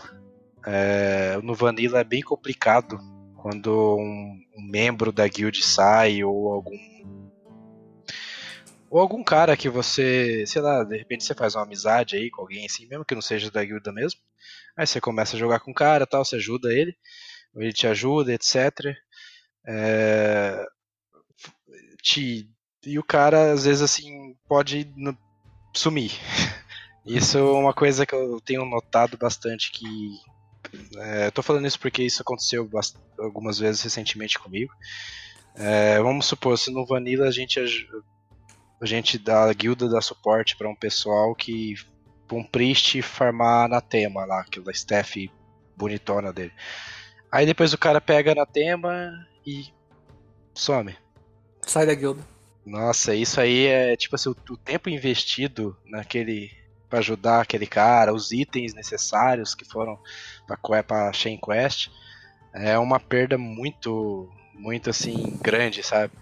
é... 0.66 1.40
no 1.44 1.56
Vanilla 1.56 2.00
é 2.00 2.04
bem 2.04 2.22
complicado 2.22 3.00
quando 3.36 3.98
um, 3.98 4.40
um 4.58 4.70
membro 4.70 5.12
da 5.12 5.28
guild 5.28 5.64
sai 5.64 6.24
ou 6.24 6.52
algum 6.52 6.78
ou 8.90 9.00
algum 9.00 9.24
cara 9.24 9.56
que 9.56 9.70
você, 9.70 10.44
sei 10.48 10.62
lá, 10.62 10.84
de 10.84 10.98
repente 10.98 11.24
você 11.24 11.36
faz 11.36 11.54
uma 11.54 11.64
amizade 11.64 12.16
aí 12.16 12.32
com 12.32 12.42
alguém 12.42 12.66
assim, 12.66 12.88
mesmo 12.88 13.06
que 13.06 13.14
não 13.14 13.22
seja 13.22 13.52
da 13.52 13.64
guilda 13.64 13.92
mesmo. 13.92 14.20
Aí 14.80 14.88
você 14.88 15.02
começa 15.02 15.36
a 15.36 15.40
jogar 15.40 15.60
com 15.60 15.72
o 15.72 15.74
cara 15.74 16.08
tal, 16.08 16.24
você 16.24 16.38
ajuda 16.38 16.72
ele, 16.72 16.96
ele 17.54 17.74
te 17.74 17.86
ajuda, 17.86 18.34
etc. 18.34 18.96
É, 19.68 20.66
te, 22.02 22.50
e 22.86 22.98
o 22.98 23.04
cara, 23.04 23.52
às 23.52 23.66
vezes, 23.66 23.82
assim, 23.82 24.38
pode 24.48 24.90
sumir. 25.76 26.14
Isso 27.06 27.38
é 27.38 27.42
uma 27.42 27.74
coisa 27.74 28.06
que 28.06 28.16
eu 28.16 28.40
tenho 28.40 28.64
notado 28.64 29.18
bastante 29.18 29.70
que. 29.70 29.86
É, 30.98 31.30
tô 31.32 31.42
falando 31.42 31.66
isso 31.66 31.80
porque 31.80 32.04
isso 32.04 32.22
aconteceu 32.22 32.70
algumas 33.18 33.58
vezes 33.58 33.82
recentemente 33.82 34.38
comigo. 34.38 34.72
É, 35.56 36.00
vamos 36.00 36.26
supor, 36.26 36.58
se 36.58 36.72
no 36.72 36.86
Vanilla 36.86 37.28
a 37.28 37.32
gente 37.32 37.60
a 38.82 38.86
gente 38.86 39.18
da 39.18 39.52
guilda 39.52 39.90
dá 39.90 40.00
suporte 40.00 40.56
para 40.56 40.70
um 40.70 40.76
pessoal 40.76 41.34
que 41.34 41.76
um 42.38 42.44
priest 42.44 43.02
farmar 43.02 43.68
na 43.68 43.82
tema 43.82 44.26
lá, 44.26 44.42
aquela 44.42 44.72
staff 44.72 45.32
bonitona 45.76 46.32
dele. 46.34 46.54
Aí 47.32 47.46
depois 47.46 47.74
o 47.74 47.78
cara 47.78 48.02
pega 48.02 48.36
na 48.36 48.46
tema 48.46 49.12
e 49.46 49.68
some. 50.54 50.96
Sai 51.62 51.86
da 51.86 51.94
guilda. 51.94 52.22
Nossa, 52.66 53.16
isso 53.16 53.40
aí 53.40 53.66
é 53.66 53.96
tipo 53.96 54.16
assim, 54.16 54.30
o, 54.30 54.36
o 54.54 54.58
tempo 54.58 54.90
investido 54.90 55.78
naquele 55.86 56.52
para 56.90 57.00
ajudar 57.00 57.42
aquele 57.42 57.68
cara, 57.68 58.14
os 58.14 58.32
itens 58.32 58.74
necessários 58.74 59.54
que 59.54 59.64
foram 59.64 60.00
para 60.48 60.84
para 60.84 61.14
Chain 61.14 61.40
Quest, 61.40 61.90
é 62.54 62.78
uma 62.80 63.00
perda 63.00 63.38
muito 63.38 64.28
muito 64.56 64.90
assim 64.90 65.38
grande, 65.42 65.84
sabe? 65.84 66.14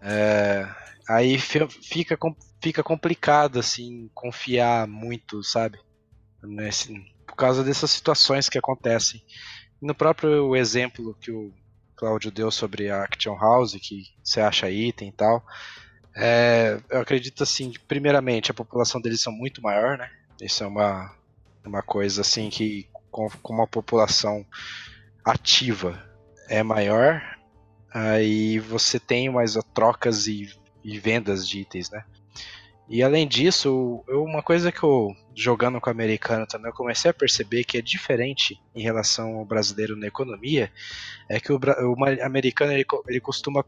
É, 0.00 0.66
aí 1.08 1.38
fica, 1.38 1.68
fica 2.60 2.82
complicado, 2.82 3.58
assim, 3.58 4.10
confiar 4.14 4.86
muito, 4.86 5.42
sabe? 5.42 5.78
Nesse, 6.42 6.94
por 7.26 7.36
causa 7.36 7.62
dessas 7.62 7.90
situações 7.90 8.48
que 8.48 8.58
acontecem. 8.58 9.22
No 9.80 9.94
próprio 9.94 10.54
exemplo 10.56 11.16
que 11.20 11.30
o 11.30 11.52
Cláudio 11.96 12.30
deu 12.30 12.50
sobre 12.50 12.90
a 12.90 13.04
Action 13.04 13.36
House, 13.36 13.76
que 13.80 14.04
você 14.22 14.40
acha 14.40 14.70
item 14.70 15.08
e 15.08 15.12
tal, 15.12 15.44
é, 16.16 16.80
eu 16.90 17.00
acredito 17.00 17.42
assim, 17.42 17.72
primeiramente, 17.86 18.50
a 18.50 18.54
população 18.54 19.00
deles 19.00 19.20
são 19.20 19.32
muito 19.32 19.62
maior, 19.62 19.96
né? 19.98 20.10
Isso 20.40 20.64
é 20.64 20.66
uma, 20.66 21.14
uma 21.64 21.82
coisa 21.82 22.22
assim 22.22 22.50
que 22.50 22.88
com, 23.10 23.28
com 23.42 23.52
uma 23.52 23.66
população 23.66 24.44
ativa 25.24 26.02
é 26.48 26.62
maior, 26.62 27.22
aí 27.92 28.58
você 28.58 28.98
tem 28.98 29.30
mais 29.30 29.54
trocas 29.74 30.26
e 30.26 30.48
e 30.84 30.98
vendas 30.98 31.46
de 31.46 31.60
itens, 31.60 31.90
né? 31.90 32.04
E 32.90 33.04
além 33.04 33.28
disso, 33.28 34.02
eu, 34.08 34.24
uma 34.24 34.42
coisa 34.42 34.72
que 34.72 34.82
eu, 34.82 35.14
jogando 35.32 35.80
com 35.80 35.88
o 35.88 35.92
americano 35.92 36.44
também, 36.44 36.72
eu 36.72 36.76
comecei 36.76 37.08
a 37.08 37.14
perceber 37.14 37.62
que 37.62 37.78
é 37.78 37.80
diferente 37.80 38.60
em 38.74 38.82
relação 38.82 39.36
ao 39.36 39.44
brasileiro 39.44 39.94
na 39.94 40.08
economia, 40.08 40.72
é 41.28 41.38
que 41.38 41.52
o, 41.52 41.56
o 41.58 42.04
americano 42.24 42.72
ele, 42.72 42.84
ele 43.06 43.20
costuma 43.20 43.64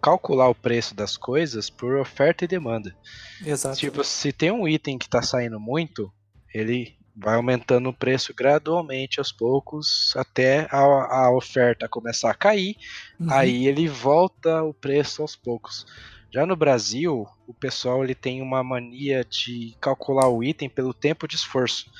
calcular 0.00 0.48
o 0.48 0.54
preço 0.54 0.94
das 0.94 1.16
coisas 1.16 1.68
por 1.68 1.96
oferta 1.96 2.44
e 2.44 2.48
demanda. 2.48 2.96
Exato. 3.44 3.76
Tipo, 3.76 4.04
se 4.04 4.32
tem 4.32 4.52
um 4.52 4.68
item 4.68 4.98
que 4.98 5.06
está 5.06 5.20
saindo 5.20 5.58
muito, 5.58 6.08
ele 6.54 6.96
vai 7.16 7.34
aumentando 7.34 7.88
o 7.88 7.92
preço 7.92 8.32
gradualmente 8.32 9.18
aos 9.18 9.32
poucos 9.32 10.14
até 10.16 10.68
a, 10.70 10.78
a 10.78 11.36
oferta 11.36 11.88
começar 11.88 12.30
a 12.30 12.34
cair, 12.34 12.76
uhum. 13.18 13.32
aí 13.32 13.66
ele 13.66 13.88
volta 13.88 14.62
o 14.62 14.72
preço 14.72 15.22
aos 15.22 15.34
poucos. 15.34 15.84
Já 16.32 16.46
no 16.46 16.54
Brasil, 16.54 17.26
o 17.46 17.52
pessoal 17.52 18.04
ele 18.04 18.14
tem 18.14 18.40
uma 18.40 18.62
mania 18.62 19.24
de 19.24 19.76
calcular 19.80 20.28
o 20.28 20.44
item 20.44 20.70
pelo 20.70 20.94
tempo 20.94 21.26
de 21.26 21.34
esforço. 21.34 21.90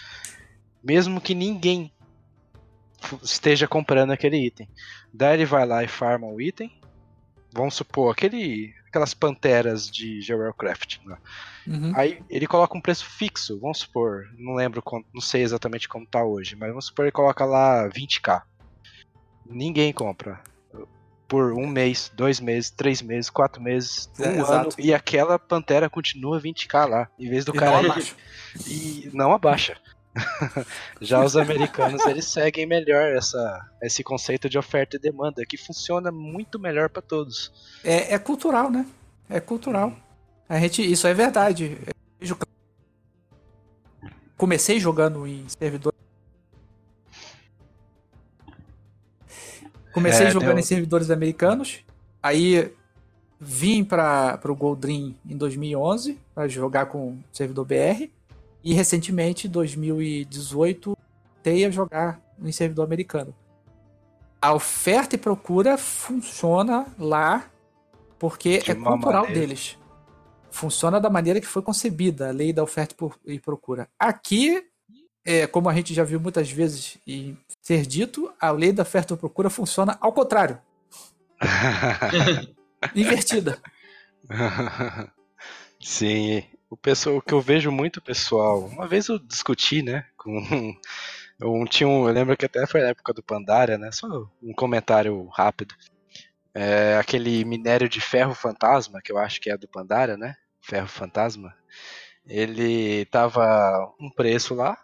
Mesmo 0.83 1.21
que 1.21 1.35
ninguém 1.35 1.93
esteja 3.23 3.67
comprando 3.67 4.13
aquele 4.13 4.37
item. 4.37 4.69
Daí 5.13 5.35
ele 5.35 5.45
vai 5.45 5.67
lá 5.67 5.83
e 5.83 5.89
farma 5.89 6.29
o 6.29 6.41
item. 6.41 6.73
Vamos 7.53 7.75
supor, 7.75 8.13
aquele, 8.13 8.73
aquelas 8.87 9.13
panteras 9.13 9.91
de 9.91 10.25
Warcraft. 10.33 10.99
Né? 11.05 11.17
Uhum. 11.67 11.93
Aí 11.97 12.23
ele 12.31 12.47
coloca 12.47 12.79
um 12.79 12.81
preço 12.81 13.05
fixo, 13.05 13.59
vamos 13.59 13.79
supor, 13.79 14.29
não 14.39 14.55
lembro, 14.55 14.81
não 15.13 15.21
sei 15.21 15.43
exatamente 15.43 15.89
como 15.89 16.07
tá 16.07 16.25
hoje, 16.25 16.55
mas 16.55 16.69
vamos 16.69 16.87
supor 16.87 17.07
ele 17.07 17.13
coloca 17.13 17.45
lá 17.45 17.89
20k. 17.89 18.43
Ninguém 19.45 19.93
compra 19.93 20.41
por 21.31 21.53
um 21.53 21.65
mês, 21.65 22.11
dois 22.13 22.41
meses, 22.41 22.71
três 22.71 23.01
meses, 23.01 23.31
quatro 23.31 23.63
meses, 23.63 24.11
é, 24.19 24.31
um 24.31 24.45
ano, 24.45 24.69
e 24.77 24.93
aquela 24.93 25.39
pantera 25.39 25.89
continua 25.89 26.41
20k 26.41 26.89
lá, 26.89 27.09
em 27.17 27.31
vez 27.31 27.45
do 27.45 27.55
e 27.55 27.59
cara. 27.59 27.83
Não 27.83 27.91
abaixa. 27.93 28.17
E 28.67 29.11
não 29.15 29.33
abaixa. 29.33 29.77
Já 31.01 31.25
os 31.25 31.37
americanos 31.37 32.05
eles 32.05 32.25
seguem 32.25 32.67
melhor 32.67 33.13
essa, 33.13 33.65
esse 33.81 34.03
conceito 34.03 34.49
de 34.49 34.59
oferta 34.59 34.97
e 34.97 34.99
demanda, 34.99 35.47
que 35.47 35.57
funciona 35.57 36.11
muito 36.11 36.59
melhor 36.59 36.89
para 36.89 37.01
todos. 37.01 37.53
É, 37.85 38.13
é, 38.13 38.19
cultural, 38.19 38.69
né? 38.69 38.85
É 39.29 39.39
cultural. 39.39 39.95
A 40.49 40.59
gente, 40.59 40.83
isso 40.83 41.07
é 41.07 41.15
verdade. 41.15 41.79
Comecei 44.37 44.81
jogando 44.81 45.29
em 45.29 45.49
servidor 45.49 45.95
Comecei 49.92 50.26
é, 50.26 50.30
jogando 50.30 50.59
em 50.59 50.62
servidores 50.62 51.11
americanos, 51.11 51.85
aí 52.23 52.73
vim 53.40 53.82
para 53.82 54.38
o 54.44 54.54
Goldream 54.54 55.14
em 55.28 55.37
2011 55.37 56.18
para 56.35 56.47
jogar 56.47 56.87
com 56.87 57.12
o 57.12 57.18
servidor 57.32 57.64
BR 57.64 58.09
e 58.62 58.75
recentemente, 58.75 59.47
em 59.47 59.50
2018, 59.50 60.97
tentei 61.42 61.64
a 61.64 61.70
jogar 61.70 62.20
em 62.42 62.52
servidor 62.52 62.85
americano. 62.85 63.35
A 64.40 64.54
oferta 64.54 65.16
e 65.16 65.18
procura 65.18 65.76
funciona 65.76 66.87
lá 66.99 67.50
porque 68.18 68.59
De 68.59 68.70
é 68.70 68.75
cultural 68.75 69.23
maneira. 69.23 69.40
deles. 69.40 69.78
Funciona 70.50 71.00
da 71.00 71.09
maneira 71.09 71.40
que 71.40 71.47
foi 71.47 71.62
concebida 71.62 72.28
a 72.28 72.32
lei 72.32 72.52
da 72.52 72.62
oferta 72.62 72.94
e 73.25 73.38
procura. 73.38 73.88
Aqui, 73.99 74.62
é, 75.25 75.47
como 75.47 75.68
a 75.68 75.75
gente 75.75 75.94
já 75.94 76.04
viu 76.04 76.20
muitas 76.20 76.50
vezes 76.50 76.99
em 77.06 77.37
ser 77.71 77.87
dito, 77.87 78.35
a 78.41 78.50
lei 78.50 78.73
da 78.73 78.83
oferta 78.83 79.15
e 79.15 79.17
procura 79.17 79.49
funciona 79.49 79.97
ao 80.00 80.12
contrário. 80.12 80.61
Invertida. 82.97 83.62
Sim, 85.81 86.43
o 86.69 86.77
pessoal 86.77 87.19
o 87.19 87.23
que 87.23 87.33
eu 87.33 87.41
vejo 87.41 87.71
muito 87.71 88.03
pessoal. 88.03 88.65
Uma 88.65 88.89
vez 88.89 89.07
eu 89.07 89.21
discuti, 89.21 89.83
né, 89.83 90.05
com 90.17 90.37
um, 91.41 91.65
tinha 91.65 91.89
um, 91.89 92.09
eu 92.09 92.12
lembro 92.12 92.37
que 92.37 92.45
até 92.45 92.67
foi 92.67 92.81
na 92.81 92.89
época 92.89 93.12
do 93.12 93.23
Pandaria, 93.23 93.79
né? 93.79 93.93
Só 93.93 94.29
um 94.43 94.53
comentário 94.53 95.29
rápido. 95.29 95.73
É, 96.53 96.97
aquele 96.99 97.45
minério 97.45 97.89
de 97.89 98.00
ferro 98.00 98.35
fantasma, 98.35 99.00
que 99.00 99.12
eu 99.12 99.19
acho 99.19 99.41
que 99.41 99.49
é 99.49 99.57
do 99.57 99.69
Pandaria, 99.69 100.17
né? 100.17 100.35
Ferro 100.61 100.89
fantasma. 100.89 101.55
Ele 102.27 103.05
tava 103.07 103.95
um 104.00 104.11
preço 104.11 104.57
lá, 104.57 104.77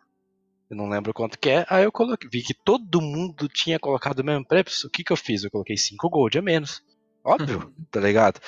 eu 0.68 0.76
não 0.76 0.88
lembro 0.88 1.14
quanto 1.14 1.38
que 1.38 1.50
é. 1.50 1.66
Aí 1.68 1.85
eu 1.85 1.92
coloquei, 1.92 2.28
vi 2.30 2.42
que 2.42 2.54
todo 2.54 3.00
mundo 3.00 3.49
tinha 3.49 3.78
colocado 3.78 4.20
o 4.20 4.25
mesmo 4.25 4.44
preço. 4.44 4.88
O 4.88 4.90
que 4.90 5.04
que 5.04 5.12
eu 5.12 5.16
fiz? 5.16 5.44
Eu 5.44 5.50
coloquei 5.50 5.76
5 5.76 6.08
gold 6.08 6.38
a 6.38 6.42
menos. 6.42 6.82
Óbvio, 7.25 7.73
tá 7.90 8.00
ligado? 8.00 8.40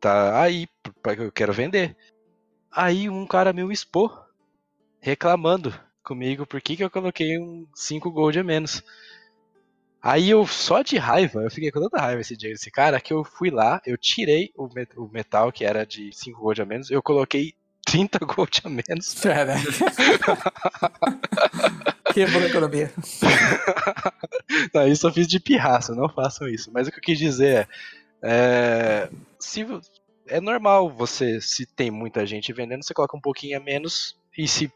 Tá 0.00 0.40
aí, 0.40 0.68
eu 1.18 1.32
quero 1.32 1.52
vender. 1.52 1.96
Aí 2.70 3.08
um 3.08 3.26
cara 3.26 3.52
meu 3.52 3.70
expor, 3.72 4.26
reclamando 5.00 5.72
comigo 6.02 6.46
por 6.46 6.60
que, 6.60 6.76
que 6.76 6.84
eu 6.84 6.90
coloquei 6.90 7.38
um 7.38 7.66
5 7.74 8.10
gold 8.10 8.38
a 8.38 8.44
menos. 8.44 8.82
Aí 10.02 10.28
eu, 10.28 10.46
só 10.46 10.82
de 10.82 10.98
raiva, 10.98 11.42
eu 11.42 11.50
fiquei 11.50 11.70
com 11.70 11.80
tanta 11.80 11.98
raiva 11.98 12.20
esse 12.20 12.36
dia 12.36 12.50
desse 12.50 12.70
cara, 12.70 13.00
que 13.00 13.12
eu 13.12 13.24
fui 13.24 13.50
lá, 13.50 13.80
eu 13.86 13.96
tirei 13.96 14.52
o 14.54 15.08
metal, 15.08 15.50
que 15.50 15.64
era 15.64 15.86
de 15.86 16.12
5 16.12 16.38
gold 16.38 16.60
a 16.60 16.66
menos, 16.66 16.90
eu 16.90 17.02
coloquei 17.02 17.54
30 17.84 18.18
gold 18.20 18.62
a 18.64 18.68
menos. 18.68 19.14
Caraca. 19.14 19.60
Quebrou 22.12 22.42
a 22.42 22.46
economia. 22.46 22.92
não, 24.72 24.86
isso 24.86 25.06
eu 25.06 25.12
fiz 25.12 25.26
de 25.26 25.40
pirraça, 25.40 25.94
não 25.94 26.08
façam 26.08 26.48
isso. 26.48 26.70
Mas 26.72 26.86
o 26.86 26.90
que 26.90 26.98
eu 26.98 27.02
quis 27.02 27.18
dizer 27.18 27.68
é. 28.22 28.22
é 28.22 29.10
se, 29.38 29.66
é 30.28 30.40
normal 30.40 30.90
você, 30.90 31.40
se 31.40 31.66
tem 31.66 31.90
muita 31.90 32.24
gente 32.24 32.52
vendendo, 32.52 32.84
você 32.84 32.94
coloca 32.94 33.16
um 33.16 33.20
pouquinho 33.20 33.58
a 33.58 33.62
menos. 33.62 34.16
E 34.36 34.48
se 34.48 34.72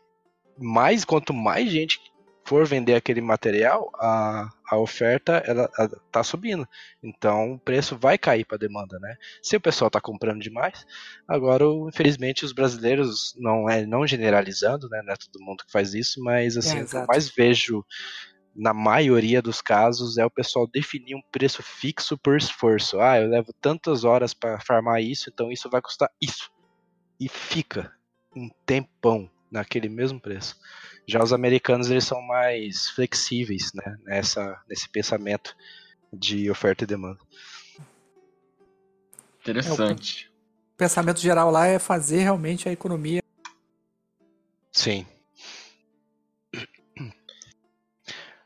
mais, 0.58 1.04
quanto 1.04 1.32
mais 1.32 1.70
gente 1.70 2.00
for 2.48 2.66
vender 2.66 2.94
aquele 2.94 3.20
material, 3.20 3.90
a, 3.96 4.48
a 4.70 4.78
oferta 4.78 5.42
ela, 5.44 5.70
ela 5.78 6.00
tá 6.10 6.24
subindo. 6.24 6.66
Então 7.02 7.52
o 7.52 7.58
preço 7.58 7.94
vai 7.94 8.16
cair 8.16 8.46
para 8.46 8.56
a 8.56 8.58
demanda, 8.58 8.98
né? 8.98 9.16
Se 9.42 9.54
o 9.54 9.60
pessoal 9.60 9.88
está 9.88 10.00
comprando 10.00 10.40
demais, 10.40 10.86
agora 11.28 11.64
infelizmente 11.86 12.46
os 12.46 12.52
brasileiros 12.52 13.34
não 13.36 13.68
é 13.68 13.84
não 13.84 14.06
generalizando, 14.06 14.88
né? 14.88 15.02
Não 15.04 15.12
é 15.12 15.16
todo 15.16 15.44
mundo 15.44 15.62
que 15.62 15.70
faz 15.70 15.92
isso, 15.92 16.22
mas 16.22 16.56
assim, 16.56 16.78
é, 16.78 16.82
o 16.84 16.88
que 16.88 16.96
eu 16.96 17.06
mais 17.06 17.28
vejo 17.28 17.84
na 18.56 18.72
maioria 18.72 19.42
dos 19.42 19.60
casos 19.60 20.16
é 20.16 20.24
o 20.24 20.30
pessoal 20.30 20.66
definir 20.66 21.14
um 21.14 21.22
preço 21.30 21.62
fixo 21.62 22.16
por 22.16 22.38
esforço. 22.38 22.98
Ah, 22.98 23.20
eu 23.20 23.28
levo 23.28 23.52
tantas 23.60 24.04
horas 24.04 24.32
para 24.32 24.58
farmar 24.60 25.02
isso, 25.02 25.28
então 25.28 25.52
isso 25.52 25.68
vai 25.68 25.82
custar 25.82 26.10
isso. 26.18 26.50
E 27.20 27.28
fica 27.28 27.92
um 28.34 28.48
tempão 28.64 29.30
naquele 29.52 29.90
mesmo 29.90 30.18
preço. 30.18 30.56
Já 31.08 31.22
os 31.22 31.32
americanos 31.32 31.90
eles 31.90 32.04
são 32.04 32.20
mais 32.20 32.90
flexíveis, 32.90 33.72
né, 33.72 33.96
nessa 34.04 34.60
nesse 34.68 34.86
pensamento 34.90 35.56
de 36.12 36.50
oferta 36.50 36.84
e 36.84 36.86
demanda. 36.86 37.18
Interessante. 39.40 40.26
É, 40.26 40.74
o 40.74 40.76
pensamento 40.76 41.18
geral 41.18 41.50
lá 41.50 41.66
é 41.66 41.78
fazer 41.78 42.18
realmente 42.18 42.68
a 42.68 42.72
economia. 42.72 43.22
Sim. 44.70 45.06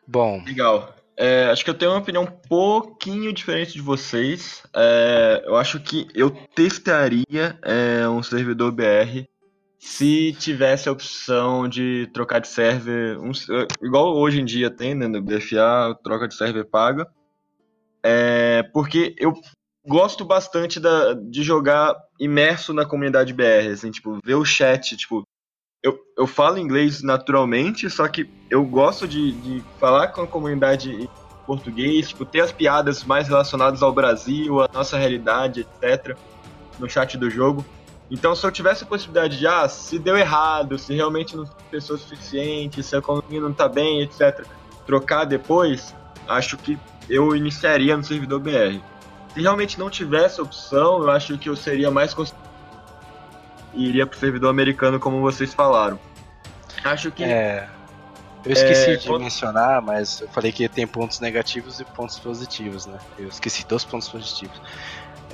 Bom. 0.07 0.40
Legal. 0.45 0.95
É, 1.16 1.47
acho 1.47 1.64
que 1.64 1.71
eu 1.71 1.75
tenho 1.75 1.90
uma 1.90 2.00
opinião 2.00 2.23
um 2.23 2.31
pouquinho 2.31 3.33
diferente 3.33 3.73
de 3.73 3.81
vocês. 3.81 4.62
É, 4.73 5.42
eu 5.45 5.57
acho 5.57 5.81
que 5.81 6.07
eu 6.14 6.31
testaria 6.31 7.59
é, 7.62 8.09
um 8.09 8.23
servidor 8.23 8.71
BR 8.71 9.26
se 9.83 10.33
tivesse 10.35 10.89
a 10.89 10.93
opção 10.93 11.69
de 11.69 12.09
trocar 12.15 12.39
de 12.39 12.47
server, 12.47 13.19
um, 13.19 13.33
igual 13.83 14.17
hoje 14.17 14.41
em 14.41 14.45
dia 14.45 14.71
tem, 14.71 14.95
né, 14.95 15.09
no 15.09 15.21
BFA, 15.21 15.99
troca 16.05 16.29
de 16.29 16.37
server 16.37 16.65
paga, 16.65 17.05
é, 18.01 18.62
porque 18.73 19.12
eu 19.19 19.35
gosto 19.85 20.25
bastante 20.25 20.79
da, 20.79 21.15
de 21.15 21.43
jogar 21.43 21.97
imerso 22.21 22.73
na 22.73 22.87
comunidade 22.87 23.35
BR, 23.35 23.73
assim, 23.73 23.91
tipo, 23.91 24.21
ver 24.25 24.37
o 24.37 24.45
chat, 24.45 24.97
tipo, 24.97 25.25
eu, 25.83 25.99
eu 26.17 26.29
falo 26.29 26.59
inglês 26.59 27.03
naturalmente, 27.03 27.91
só 27.91 28.07
que 28.07 28.31
eu 28.49 28.65
gosto 28.65 29.09
de, 29.09 29.33
de 29.33 29.65
falar 29.81 30.09
com 30.09 30.23
a 30.23 30.29
comunidade 30.29 30.93
em 30.93 31.09
português, 31.45 32.11
tipo, 32.11 32.25
ter 32.25 32.43
as 32.43 32.53
piadas 32.53 33.03
mais 33.03 33.27
relacionadas 33.27 33.83
ao 33.83 33.93
Brasil, 33.93 34.62
à 34.62 34.69
nossa 34.73 34.97
realidade, 34.97 35.67
etc., 35.83 36.17
no 36.79 36.89
chat 36.89 37.19
do 37.19 37.29
jogo. 37.29 37.67
Então, 38.12 38.35
se 38.37 38.47
eu 38.47 38.52
tivesse 38.52 38.85
a 38.85 38.87
possibilidade 38.87 39.38
de, 39.38 39.47
ah, 39.47 39.66
se 39.66 39.99
deu 39.99 40.19
errado, 40.19 40.78
se 40.78 40.95
realmente 40.95 41.35
não 41.35 41.47
tem 41.47 41.66
pessoa 41.71 41.99
suficiente, 41.99 42.83
se 42.83 42.95
a 42.95 42.99
economia 42.99 43.40
não 43.40 43.54
tá 43.54 43.66
bem, 43.66 44.02
etc., 44.02 44.45
trocar 44.85 45.25
depois, 45.25 45.95
acho 46.28 46.59
que 46.59 46.78
eu 47.09 47.35
iniciaria 47.35 47.97
no 47.97 48.04
servidor 48.04 48.38
BR. 48.38 48.83
Se 49.33 49.40
realmente 49.40 49.78
não 49.78 49.88
tivesse 49.88 50.42
opção, 50.42 51.03
eu 51.03 51.11
acho 51.11 51.38
que 51.38 51.48
eu 51.48 51.57
seria 51.57 51.90
mais 51.90 52.14
e 53.72 53.88
iria 53.88 54.07
pro 54.07 54.18
servidor 54.18 54.51
americano, 54.51 55.01
como 55.01 55.22
vocês 55.22 55.55
falaram. 55.55 55.98
Acho 56.85 57.11
que. 57.11 57.25
É. 57.25 57.66
Eu 58.44 58.53
esqueci 58.53 58.90
é, 58.90 58.96
de 58.96 59.07
quando... 59.07 59.22
mencionar, 59.22 59.81
mas 59.81 60.20
eu 60.20 60.29
falei 60.29 60.53
que 60.53 60.68
tem 60.68 60.87
pontos 60.87 61.20
negativos 61.20 61.81
e 61.81 61.85
pontos 61.85 62.18
positivos, 62.18 62.85
né? 62.85 62.98
Eu 63.16 63.29
esqueci 63.29 63.64
dos 63.66 63.85
pontos 63.85 64.09
positivos. 64.09 64.61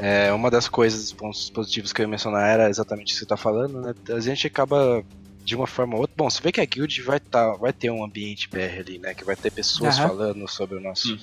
É, 0.01 0.33
uma 0.33 0.51
das 0.51 0.69
coisas, 0.69 1.13
pontos 1.13 1.51
positivos 1.51 1.93
que 1.93 2.01
eu 2.01 2.05
ia 2.05 2.09
mencionar 2.09 2.49
era 2.49 2.69
exatamente 2.69 3.09
isso 3.09 3.17
que 3.17 3.19
você 3.21 3.25
está 3.25 3.37
falando, 3.37 3.81
né? 3.81 3.95
A 4.15 4.21
gente 4.21 4.47
acaba 4.47 5.05
de 5.49 5.57
uma 5.57 5.67
forma 5.67 5.95
ou 5.95 6.03
outra. 6.03 6.15
Bom, 6.17 6.29
você 6.29 6.43
vê 6.43 6.53
que 6.53 6.61
a 6.61 6.65
guild 6.65 7.03
vai, 7.03 7.19
tá, 7.19 7.55
vai 7.55 7.73
ter 7.73 7.91
um 7.91 8.05
ambiente 8.05 8.49
BR 8.49 8.81
ali, 8.81 8.99
né? 8.99 9.15
Que 9.15 9.25
vai 9.25 9.35
ter 9.35 9.51
pessoas 9.51 9.99
uhum. 9.99 10.09
falando 10.09 10.49
sobre 10.49 10.77
o 10.77 10.81
nosso. 10.81 11.19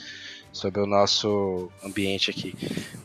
Sobre 0.51 0.79
o 0.79 0.85
nosso 0.85 1.69
ambiente 1.83 2.31
aqui. 2.31 2.55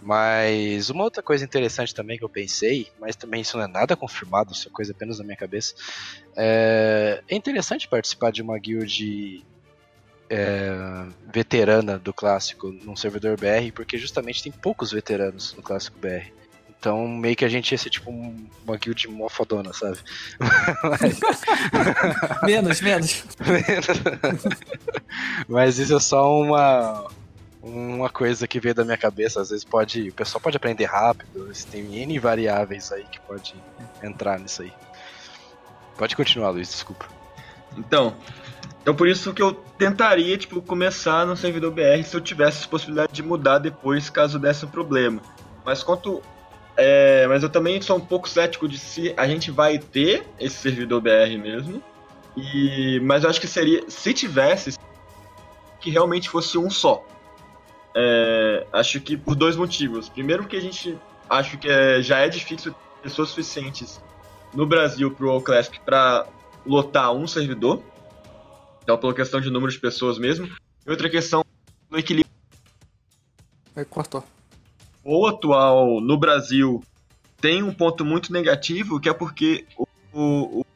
Mas 0.00 0.88
uma 0.88 1.02
outra 1.02 1.20
coisa 1.20 1.44
interessante 1.44 1.92
também 1.92 2.16
que 2.16 2.22
eu 2.22 2.28
pensei, 2.28 2.86
mas 3.00 3.16
também 3.16 3.40
isso 3.40 3.56
não 3.56 3.64
é 3.64 3.66
nada 3.66 3.96
confirmado, 3.96 4.52
isso 4.52 4.68
é 4.68 4.70
coisa 4.70 4.92
apenas 4.92 5.18
na 5.18 5.24
minha 5.24 5.36
cabeça. 5.36 5.74
É, 6.36 7.20
é 7.28 7.34
interessante 7.34 7.88
participar 7.88 8.30
de 8.30 8.40
uma 8.40 8.56
guild 8.56 9.44
é, 10.30 10.72
veterana 11.32 11.98
do 11.98 12.14
clássico 12.14 12.72
num 12.84 12.94
servidor 12.94 13.36
BR, 13.36 13.72
porque 13.74 13.98
justamente 13.98 14.42
tem 14.42 14.52
poucos 14.52 14.92
veteranos 14.92 15.52
no 15.54 15.62
clássico 15.62 15.98
BR. 15.98 16.30
Então, 16.78 17.06
meio 17.06 17.36
que 17.36 17.44
a 17.44 17.48
gente 17.48 17.72
ia 17.72 17.76
ser 17.76 17.90
tipo 17.90 18.10
uma 18.10 18.76
guild 18.78 19.06
mó 19.08 19.28
fodona, 19.28 19.70
sabe? 19.74 19.98
menos, 22.46 22.80
menos. 22.80 23.24
Mas 25.46 25.78
isso 25.78 25.94
é 25.94 26.00
só 26.00 26.40
uma, 26.40 27.06
uma 27.62 28.08
coisa 28.08 28.48
que 28.48 28.58
veio 28.58 28.74
da 28.74 28.82
minha 28.82 28.96
cabeça. 28.96 29.42
Às 29.42 29.50
vezes 29.50 29.62
pode. 29.62 30.08
O 30.08 30.14
pessoal 30.14 30.40
pode 30.40 30.56
aprender 30.56 30.86
rápido. 30.86 31.52
Tem 31.70 32.02
N 32.02 32.18
variáveis 32.18 32.90
aí 32.92 33.04
que 33.04 33.20
pode 33.20 33.54
entrar 34.02 34.38
nisso 34.38 34.62
aí. 34.62 34.72
Pode 35.98 36.16
continuar, 36.16 36.48
Luiz, 36.48 36.70
desculpa. 36.70 37.06
Então, 37.76 38.16
então 38.82 38.94
por 38.94 39.08
isso 39.08 39.32
que 39.34 39.42
eu 39.42 39.52
tentaria, 39.78 40.36
tipo, 40.36 40.62
começar 40.62 41.26
no 41.26 41.36
servidor 41.36 41.70
BR 41.70 42.02
se 42.04 42.16
eu 42.16 42.20
tivesse 42.20 42.66
possibilidade 42.66 43.12
de 43.12 43.22
mudar 43.22 43.58
depois 43.58 44.08
caso 44.08 44.38
desse 44.38 44.64
um 44.64 44.68
problema. 44.68 45.20
Mas 45.64 45.82
quanto. 45.82 46.22
É, 46.76 47.26
mas 47.26 47.42
eu 47.42 47.50
também 47.50 47.80
sou 47.82 47.96
um 47.96 48.00
pouco 48.00 48.28
cético 48.28 48.66
de 48.66 48.78
se 48.78 49.12
a 49.16 49.26
gente 49.26 49.50
vai 49.50 49.78
ter 49.78 50.26
esse 50.38 50.56
servidor 50.56 51.00
BR 51.00 51.36
mesmo. 51.38 51.82
E, 52.36 53.00
mas 53.02 53.24
eu 53.24 53.30
acho 53.30 53.40
que 53.40 53.46
seria. 53.46 53.84
Se 53.88 54.14
tivesse, 54.14 54.78
que 55.80 55.90
realmente 55.90 56.28
fosse 56.28 56.56
um 56.56 56.70
só. 56.70 57.04
É, 57.94 58.66
acho 58.72 59.00
que 59.00 59.16
por 59.16 59.34
dois 59.34 59.56
motivos. 59.56 60.08
Primeiro 60.08 60.46
que 60.46 60.56
a 60.56 60.60
gente 60.60 60.96
acho 61.28 61.58
que 61.58 61.68
é, 61.68 62.00
já 62.02 62.18
é 62.18 62.28
difícil 62.28 62.72
ter 62.72 62.78
pessoas 63.02 63.30
suficientes 63.30 64.00
no 64.54 64.66
Brasil 64.66 65.10
pro 65.10 65.30
All 65.30 65.40
Classic 65.40 65.78
para 65.80 66.26
lotar 66.66 67.12
um 67.12 67.26
servidor. 67.26 67.82
Então, 68.82 68.98
pela 68.98 69.14
questão 69.14 69.40
de 69.40 69.50
número 69.50 69.70
de 69.70 69.78
pessoas 69.78 70.18
mesmo. 70.18 70.48
E 70.86 70.90
outra 70.90 71.08
questão 71.08 71.44
do 71.88 71.98
equilíbrio. 71.98 72.30
É, 73.76 73.84
cortou. 73.84 74.24
O 75.04 75.26
atual 75.26 76.00
no 76.00 76.18
Brasil 76.18 76.82
tem 77.40 77.62
um 77.62 77.72
ponto 77.72 78.04
muito 78.04 78.32
negativo, 78.32 79.00
que 79.00 79.08
é 79.08 79.14
porque 79.14 79.66
o, 79.76 79.86
o, 80.12 80.60
o 80.60 80.66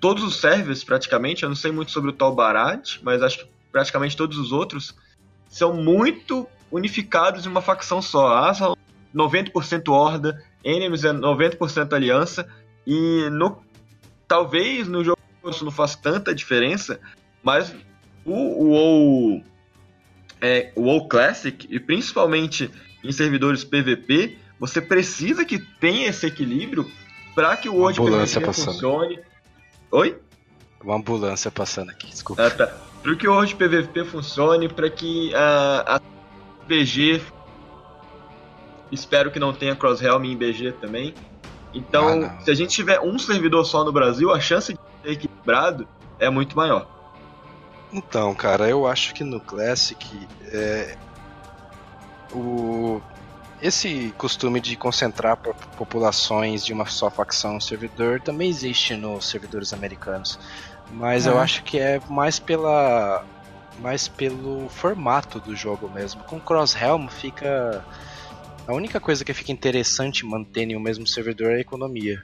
todos 0.00 0.22
os 0.22 0.40
servers, 0.40 0.82
praticamente, 0.82 1.42
eu 1.42 1.48
não 1.48 1.56
sei 1.56 1.70
muito 1.70 1.90
sobre 1.90 2.10
o 2.10 2.12
tal 2.12 2.34
Barat, 2.34 2.98
mas 3.02 3.22
acho 3.22 3.38
que 3.38 3.50
praticamente 3.70 4.16
todos 4.16 4.38
os 4.38 4.52
outros, 4.52 4.94
são 5.48 5.74
muito 5.74 6.46
unificados 6.70 7.46
em 7.46 7.48
uma 7.48 7.62
facção 7.62 8.02
só. 8.02 8.36
Asa 8.36 8.74
90% 9.14 9.88
Horda, 9.88 10.44
Enemies 10.64 11.04
é 11.04 11.12
90% 11.12 11.92
Aliança, 11.92 12.46
e 12.86 13.28
no, 13.30 13.62
talvez 14.26 14.88
no 14.88 15.04
jogo 15.04 15.17
isso 15.50 15.64
não 15.64 15.72
faz 15.72 15.94
tanta 15.96 16.34
diferença, 16.34 17.00
mas 17.42 17.74
o, 18.24 18.32
o 18.32 18.68
WoW, 18.70 19.44
é, 20.40 20.72
o 20.74 20.82
WoW 20.82 21.08
Classic, 21.08 21.66
e 21.70 21.80
principalmente 21.80 22.70
em 23.02 23.12
servidores 23.12 23.64
PVP, 23.64 24.36
você 24.58 24.80
precisa 24.80 25.44
que 25.44 25.58
tenha 25.58 26.08
esse 26.08 26.26
equilíbrio 26.26 26.90
para 27.34 27.56
que 27.56 27.68
o 27.68 27.74
WoW 27.74 27.94
PVP 27.94 28.40
passando. 28.40 28.72
funcione. 28.72 29.20
Oi? 29.90 30.18
Uma 30.82 30.96
ambulância 30.96 31.50
passando 31.50 31.90
aqui, 31.90 32.08
desculpa. 32.08 32.46
Ah, 32.46 32.50
tá. 32.50 32.66
Para 33.02 33.16
que 33.16 33.28
o 33.28 33.32
WoW 33.32 33.46
PVP 33.46 34.04
funcione, 34.04 34.68
para 34.68 34.90
que 34.90 35.34
a, 35.34 35.96
a 35.96 36.00
BG 36.66 37.20
espero 38.90 39.30
que 39.30 39.38
não 39.38 39.52
tenha 39.52 39.74
Crosshelm 39.74 40.24
em 40.24 40.36
BG 40.36 40.72
também. 40.72 41.14
Então, 41.72 42.24
ah, 42.24 42.40
se 42.40 42.50
a 42.50 42.54
gente 42.54 42.70
tiver 42.70 43.00
um 43.00 43.18
servidor 43.18 43.64
só 43.64 43.84
no 43.84 43.92
Brasil, 43.92 44.32
a 44.32 44.40
chance 44.40 44.72
de 44.72 44.78
equilibrado 45.12 45.88
é 46.18 46.28
muito 46.30 46.56
maior. 46.56 46.86
Então, 47.92 48.34
cara, 48.34 48.68
eu 48.68 48.86
acho 48.86 49.14
que 49.14 49.24
no 49.24 49.40
Classic 49.40 50.28
é, 50.52 50.96
o, 52.32 53.00
esse 53.62 54.12
costume 54.18 54.60
de 54.60 54.76
concentrar 54.76 55.36
populações 55.36 56.64
de 56.64 56.72
uma 56.72 56.86
só 56.86 57.10
facção 57.10 57.54
no 57.54 57.60
servidor 57.60 58.20
também 58.20 58.48
existe 58.48 58.94
nos 58.94 59.28
servidores 59.28 59.72
americanos. 59.72 60.38
Mas 60.90 61.26
eu 61.26 61.38
acho 61.38 61.62
que 61.64 61.78
é 61.78 62.00
mais 62.08 62.38
pela 62.38 63.24
mais 63.80 64.08
pelo 64.08 64.68
formato 64.68 65.40
do 65.40 65.54
jogo 65.54 65.88
mesmo. 65.88 66.22
Com 66.24 66.40
Cross 66.40 66.74
Helm 66.74 67.08
fica. 67.08 67.84
A 68.66 68.74
única 68.74 69.00
coisa 69.00 69.24
que 69.24 69.32
fica 69.32 69.52
interessante 69.52 70.26
mantendo 70.26 70.72
em 70.72 70.76
o 70.76 70.80
mesmo 70.80 71.06
servidor 71.06 71.52
é 71.52 71.56
a 71.56 71.60
economia. 71.60 72.22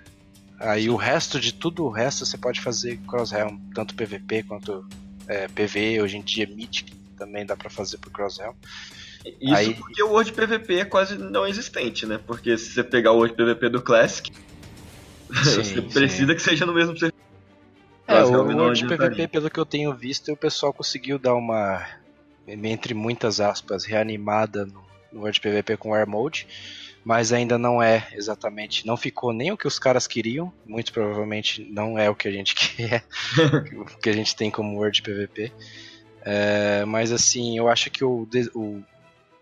Aí 0.59 0.88
o 0.88 0.97
resto 0.97 1.40
de 1.40 1.53
tudo, 1.53 1.85
o 1.85 1.90
resto 1.90 2.25
você 2.25 2.38
pode 2.38 2.61
fazer 2.61 2.99
Cross 3.09 3.33
Helm, 3.33 3.59
tanto 3.75 3.95
PVP 3.95 4.45
quanto 4.45 4.87
é, 5.27 5.49
PV, 5.49 6.01
hoje 6.01 6.17
em 6.17 6.23
dia 6.23 6.47
Mythic 6.47 6.95
também 7.17 7.47
dá 7.47 7.57
para 7.57 7.71
fazer 7.71 7.99
por 7.99 8.11
Cross 8.11 8.38
Helm. 8.38 8.55
Isso 9.40 9.55
Aí... 9.55 9.75
porque 9.75 10.03
o 10.03 10.11
World 10.11 10.33
PVP 10.33 10.81
é 10.81 10.85
quase 10.85 11.17
não 11.17 11.47
existente, 11.47 12.05
né? 12.05 12.21
Porque 12.27 12.59
se 12.59 12.73
você 12.73 12.85
pegar 12.85 13.12
o 13.12 13.17
World 13.17 13.35
PVP 13.35 13.69
do 13.71 13.81
Classic, 13.81 14.31
sim, 15.43 15.62
você 15.62 15.83
precisa 15.83 16.33
sim. 16.33 16.35
que 16.37 16.43
seja 16.43 16.67
no 16.67 16.75
mesmo 16.75 16.93
servidor. 16.99 17.14
É, 18.07 18.23
o 18.23 18.31
World 18.31 18.87
PVP, 18.87 19.29
pelo 19.29 19.49
que 19.49 19.59
eu 19.59 19.64
tenho 19.64 19.95
visto, 19.95 20.31
o 20.31 20.37
pessoal 20.37 20.75
conseguiu 20.75 21.19
dar 21.19 21.35
uma, 21.35 21.87
entre 22.47 22.93
muitas 22.93 23.40
aspas, 23.40 23.85
reanimada 23.85 24.67
no, 24.67 24.85
no 25.11 25.21
World 25.21 25.40
PVP 25.40 25.79
com 25.79 25.95
Air 25.95 26.07
Mode, 26.07 26.47
mas 27.05 27.33
ainda 27.33 27.59
não 27.59 27.83
é 27.83 28.09
exatamente, 28.12 28.87
não 28.87 28.97
ficou 28.97 29.33
nem 29.33 29.53
o 29.53 29.57
que 29.57 29.67
os 29.67 29.79
caras 29.79 30.07
queriam, 30.07 30.53
muito 30.64 30.93
provavelmente 30.93 31.62
não 31.71 31.99
é 31.99 32.09
o 32.09 32.14
que 32.14 32.27
a 32.27 32.33
gente 32.33 32.55
quer, 32.57 33.05
o 33.77 33.85
que 33.99 34.09
a 34.09 34.12
gente 34.12 34.35
tem 34.35 34.51
como 34.51 34.77
World 34.77 35.03
PVP. 35.03 35.53
É, 36.23 36.85
mas 36.87 37.12
assim, 37.12 37.59
eu 37.59 37.69
acho 37.69 37.90
que 37.90 38.03
o, 38.03 38.27
o, 38.55 38.83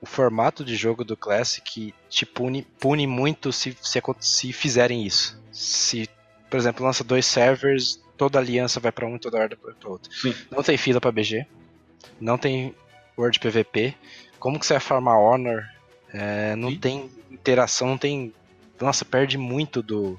o 0.01 0.07
formato 0.07 0.65
de 0.65 0.75
jogo 0.75 1.05
do 1.05 1.17
Classic 1.17 1.95
te 2.09 2.27
pune, 2.27 2.67
pune 2.81 3.07
muito 3.07 3.53
se, 3.53 3.77
se, 3.81 4.03
se 4.19 4.53
fizerem 4.53 5.07
isso. 5.07 5.41
Se, 5.53 6.11
por 6.51 6.57
exemplo, 6.57 6.85
lança 6.85 7.05
dois 7.05 7.25
servers, 7.25 8.03
toda 8.17 8.41
aliança 8.41 8.81
vai 8.81 8.91
para 8.91 9.07
um 9.07 9.15
e 9.15 9.19
toda 9.21 9.39
horda 9.39 9.57
para 9.57 9.89
outro. 9.89 10.13
Sim. 10.13 10.35
Não 10.51 10.63
tem 10.63 10.77
fila 10.77 11.01
para 11.01 11.13
BG, 11.13 11.47
não 12.21 12.37
tem 12.37 12.75
World 13.17 13.39
PVP. 13.39 13.95
Como 14.41 14.59
que 14.59 14.67
você 14.67 14.75
vai 14.75 14.81
farmar 14.81 15.19
Honor? 15.19 15.63
É, 16.13 16.55
não 16.57 16.71
Sim. 16.71 16.79
tem 16.79 17.11
interação, 17.31 17.89
não 17.89 17.99
tem. 17.99 18.33
Nossa, 18.81 19.05
perde 19.05 19.39
muito 19.39 19.83
do 19.83 20.19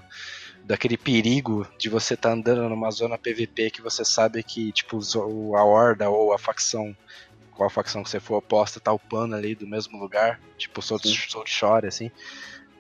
daquele 0.63 0.95
perigo 0.95 1.67
de 1.77 1.89
você 1.89 2.13
estar 2.13 2.29
tá 2.29 2.35
andando 2.35 2.69
numa 2.69 2.89
zona 2.89 3.17
PVP 3.17 3.69
que 3.69 3.81
você 3.81 4.05
sabe 4.05 4.41
que 4.41 4.71
tipo 4.71 4.97
a 5.57 5.63
horda 5.63 6.09
ou 6.09 6.33
a 6.33 6.39
facção 6.39 6.95
qual 7.55 7.69
facção 7.69 8.03
que 8.03 8.09
você 8.09 8.19
for 8.19 8.37
oposta, 8.37 8.79
tá 8.79 8.91
upando 8.91 9.35
ali 9.35 9.55
do 9.55 9.67
mesmo 9.67 9.97
lugar, 9.99 10.39
tipo 10.57 10.81
Soul, 10.81 10.99
Shore, 11.45 11.87
assim. 11.87 12.11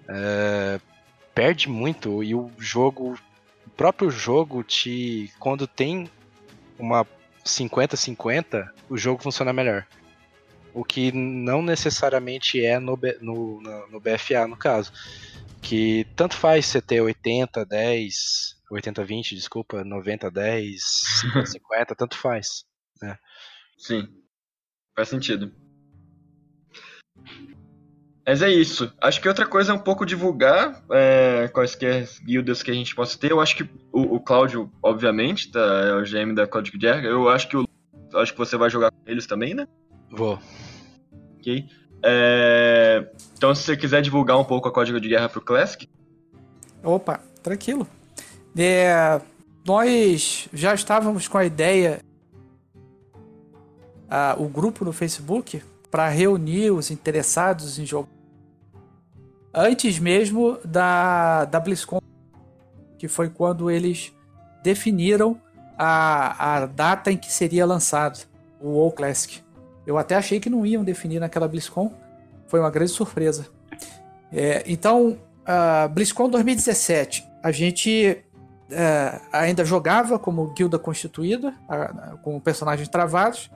É, 0.07 0.79
perde 1.33 1.69
muito 1.69 2.23
e 2.23 2.35
o 2.35 2.51
jogo, 2.57 3.17
o 3.65 3.69
próprio 3.71 4.09
jogo 4.09 4.63
te, 4.63 5.31
quando 5.39 5.67
tem 5.67 6.09
uma 6.77 7.05
50-50, 7.45 8.69
o 8.89 8.97
jogo 8.97 9.21
funciona 9.21 9.53
melhor. 9.53 9.85
O 10.73 10.83
que 10.83 11.11
não 11.11 11.61
necessariamente 11.61 12.63
é 12.63 12.79
no, 12.79 12.99
no, 13.21 13.61
no, 13.89 13.99
BFA, 13.99 14.47
no 14.47 14.57
caso. 14.57 14.91
Que 15.61 16.05
tanto 16.15 16.35
faz 16.35 16.65
você 16.65 16.81
ter 16.81 17.01
80, 17.01 17.65
10, 17.65 18.15
80, 18.71 19.05
20, 19.05 19.35
desculpa, 19.35 19.83
90, 19.83 20.31
10, 20.31 20.81
50, 21.21 21.45
50, 21.45 21.95
tanto 21.95 22.17
faz. 22.17 22.65
Né? 23.01 23.17
Sim. 23.77 24.07
Faz 24.95 25.09
sentido. 25.09 25.51
Mas 28.25 28.41
é 28.41 28.49
isso. 28.49 28.91
Acho 29.01 29.21
que 29.21 29.27
outra 29.27 29.45
coisa 29.45 29.71
é 29.71 29.75
um 29.75 29.79
pouco 29.79 30.05
divulgar 30.05 30.81
é, 30.91 31.49
quaisquer 31.49 32.07
guildas 32.25 32.63
que 32.63 32.71
a 32.71 32.73
gente 32.73 32.95
possa 32.95 33.17
ter. 33.17 33.31
Eu 33.31 33.41
acho 33.41 33.55
que 33.55 33.63
o, 33.91 34.15
o 34.15 34.19
Cláudio, 34.19 34.71
obviamente, 34.81 35.51
tá, 35.51 35.59
é 35.59 35.93
o 35.93 36.03
GM 36.03 36.33
da 36.33 36.47
Código 36.47 36.77
de 36.77 36.87
Guerra. 36.87 37.05
Eu 37.05 37.27
acho 37.27 37.49
que 37.49 37.57
o, 37.57 37.67
acho 38.15 38.31
que 38.31 38.39
você 38.39 38.55
vai 38.55 38.69
jogar 38.69 38.91
com 38.91 39.01
eles 39.05 39.27
também, 39.27 39.53
né? 39.53 39.67
Vou. 40.13 40.39
Ok. 41.39 41.65
É, 42.05 43.09
então, 43.35 43.53
se 43.55 43.63
você 43.63 43.75
quiser 43.75 44.01
divulgar 44.01 44.39
um 44.39 44.43
pouco 44.45 44.67
a 44.67 44.71
Código 44.71 44.99
de 45.01 45.09
Guerra 45.09 45.27
pro 45.27 45.41
Classic. 45.41 45.89
Opa, 46.83 47.19
tranquilo. 47.41 47.87
É, 48.55 49.19
nós 49.65 50.47
já 50.53 50.73
estávamos 50.73 51.27
com 51.27 51.37
a 51.37 51.45
ideia 51.45 51.99
o 54.37 54.47
grupo 54.47 54.85
no 54.85 54.93
Facebook 54.93 55.63
para 55.89 56.07
reunir 56.07 56.71
os 56.71 56.91
interessados 56.91 57.79
em 57.79 57.85
jogo. 57.85 58.07
Antes 59.51 59.97
mesmo 59.97 60.59
da, 60.63 61.45
da 61.45 61.59
BlizzCon, 61.59 61.99
que 62.97 63.07
foi 63.07 63.29
quando 63.29 63.71
eles 63.71 64.13
definiram 64.63 65.39
a, 65.77 66.55
a 66.55 66.65
data 66.65 67.11
em 67.11 67.17
que 67.17 67.31
seria 67.31 67.65
lançado 67.65 68.27
o 68.59 68.69
WoW 68.69 68.91
Classic. 68.91 69.42
Eu 69.85 69.97
até 69.97 70.15
achei 70.15 70.39
que 70.39 70.49
não 70.49 70.65
iam 70.65 70.83
definir 70.83 71.19
naquela 71.19 71.47
BlizzCon, 71.47 71.91
foi 72.47 72.59
uma 72.59 72.69
grande 72.69 72.91
surpresa. 72.91 73.47
É, 74.31 74.63
então, 74.65 75.17
BlizzCon 75.91 76.29
2017, 76.29 77.27
a 77.41 77.51
gente 77.51 78.23
é, 78.71 79.21
ainda 79.31 79.65
jogava 79.65 80.17
como 80.17 80.47
guilda 80.53 80.79
constituída, 80.79 81.53
com 82.21 82.39
personagens 82.39 82.87
travados, 82.87 83.51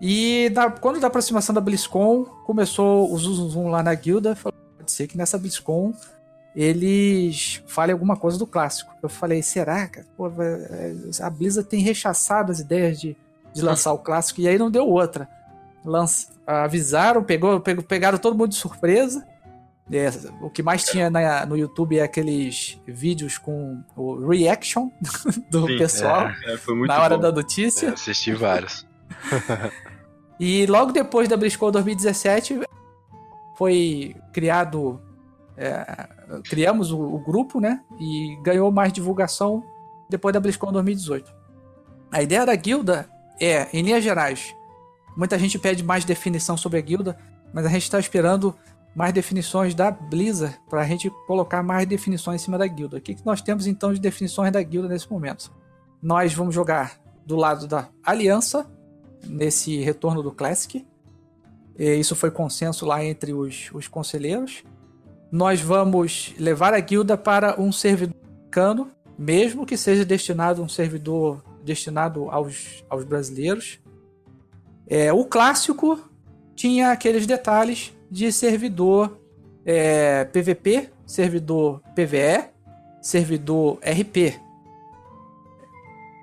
e 0.00 0.50
da, 0.50 0.70
quando 0.70 0.98
da 0.98 1.08
aproximação 1.08 1.54
da 1.54 1.60
BlizzCon, 1.60 2.24
começou 2.46 3.12
o 3.12 3.18
Zoom 3.18 3.68
lá 3.68 3.82
na 3.82 3.94
guilda, 3.94 4.34
falou, 4.34 4.58
pode 4.78 4.90
ser 4.90 5.06
que 5.06 5.16
nessa 5.16 5.36
BlizzCon 5.36 5.92
eles 6.54 7.62
falem 7.66 7.92
alguma 7.92 8.16
coisa 8.16 8.38
do 8.38 8.46
clássico. 8.46 8.92
Eu 9.02 9.08
falei, 9.08 9.42
será? 9.42 9.88
Pô, 10.16 10.28
é, 10.28 10.94
a 11.20 11.30
Blizzard 11.30 11.68
tem 11.68 11.80
rechaçado 11.80 12.50
as 12.50 12.60
ideias 12.60 12.98
de, 12.98 13.16
de 13.52 13.62
lançar 13.62 13.92
o 13.92 13.98
clássico, 13.98 14.40
e 14.40 14.48
aí 14.48 14.58
não 14.58 14.70
deu 14.70 14.88
outra. 14.88 15.28
Lança, 15.84 16.28
avisaram, 16.46 17.22
pegou, 17.22 17.60
pegou, 17.60 17.82
pegaram 17.82 18.18
todo 18.18 18.36
mundo 18.36 18.50
de 18.50 18.56
surpresa. 18.56 19.26
É, 19.92 20.08
o 20.40 20.48
que 20.48 20.62
mais 20.62 20.84
tinha 20.84 21.10
na, 21.10 21.44
no 21.44 21.56
YouTube 21.56 21.98
é 21.98 22.02
aqueles 22.02 22.80
vídeos 22.86 23.38
com 23.38 23.82
o 23.96 24.28
reaction 24.28 24.88
do 25.50 25.66
Sim, 25.66 25.78
pessoal 25.78 26.28
é, 26.28 26.54
é, 26.54 26.86
na 26.86 27.02
hora 27.02 27.16
bom. 27.16 27.22
da 27.22 27.32
notícia. 27.32 27.88
É, 27.88 27.92
assisti 27.92 28.32
vários. 28.32 28.86
E 30.40 30.64
logo 30.64 30.90
depois 30.90 31.28
da 31.28 31.36
BlizzCon 31.36 31.70
2017 31.70 32.60
foi 33.56 34.16
criado, 34.32 34.98
é, 35.54 36.08
criamos 36.48 36.90
o, 36.90 36.98
o, 36.98 37.18
grupo, 37.18 37.60
né? 37.60 37.82
E 37.98 38.38
ganhou 38.42 38.72
mais 38.72 38.90
divulgação 38.90 39.62
depois 40.08 40.32
da 40.32 40.40
BlizzCon 40.40 40.72
2018. 40.72 41.30
A 42.10 42.22
ideia 42.22 42.46
da 42.46 42.54
guilda 42.56 43.06
é, 43.38 43.68
em 43.70 43.82
linhas 43.82 44.02
gerais, 44.02 44.56
muita 45.16 45.38
gente 45.38 45.58
pede 45.58 45.82
mais 45.82 46.04
definição 46.04 46.56
sobre 46.56 46.78
a 46.78 46.80
guilda, 46.80 47.18
mas 47.52 47.66
a 47.66 47.68
gente 47.68 47.82
está 47.82 47.98
esperando 47.98 48.54
mais 48.94 49.12
definições 49.12 49.74
da 49.74 49.90
Blizzard 49.90 50.58
para 50.68 50.82
a 50.82 50.84
gente 50.84 51.10
colocar 51.26 51.62
mais 51.62 51.86
definições 51.86 52.40
em 52.40 52.44
cima 52.44 52.58
da 52.58 52.66
guilda. 52.66 52.96
O 52.96 53.00
que, 53.00 53.14
que 53.14 53.24
nós 53.24 53.40
temos 53.40 53.66
então 53.66 53.92
de 53.92 54.00
definições 54.00 54.52
da 54.52 54.62
guilda 54.62 54.88
nesse 54.88 55.10
momento? 55.10 55.52
Nós 56.02 56.34
vamos 56.34 56.54
jogar 56.54 57.00
do 57.24 57.36
lado 57.36 57.66
da 57.66 57.88
Aliança, 58.02 58.66
nesse 59.24 59.78
retorno 59.80 60.22
do 60.22 60.32
Classic. 60.32 60.86
E 61.78 61.94
isso 61.94 62.16
foi 62.16 62.30
consenso 62.30 62.84
lá 62.84 63.04
entre 63.04 63.32
os, 63.32 63.70
os 63.72 63.86
conselheiros. 63.86 64.64
Nós 65.30 65.60
vamos 65.60 66.34
levar 66.38 66.74
a 66.74 66.80
guilda 66.80 67.16
para 67.16 67.60
um 67.60 67.70
servidor 67.70 68.16
americano, 68.36 68.90
mesmo 69.16 69.64
que 69.64 69.76
seja 69.76 70.04
destinado 70.04 70.62
um 70.62 70.68
servidor 70.68 71.44
destinado 71.64 72.28
aos, 72.30 72.84
aos 72.88 73.04
brasileiros. 73.04 73.78
É, 74.90 75.12
o 75.12 75.24
clássico 75.24 76.00
tinha 76.56 76.90
aqueles 76.90 77.24
detalhes 77.24 77.92
de 78.10 78.32
servidor 78.32 79.20
é, 79.64 80.24
PVP, 80.24 80.90
servidor 81.06 81.80
PVE, 81.94 82.50
servidor 83.00 83.78
RP. 83.78 84.40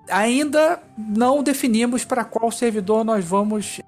Ainda 0.10 0.84
não 0.98 1.42
definimos 1.42 2.04
para 2.04 2.26
qual 2.26 2.52
servidor 2.52 3.06
nós 3.06 3.24
vamos. 3.24 3.80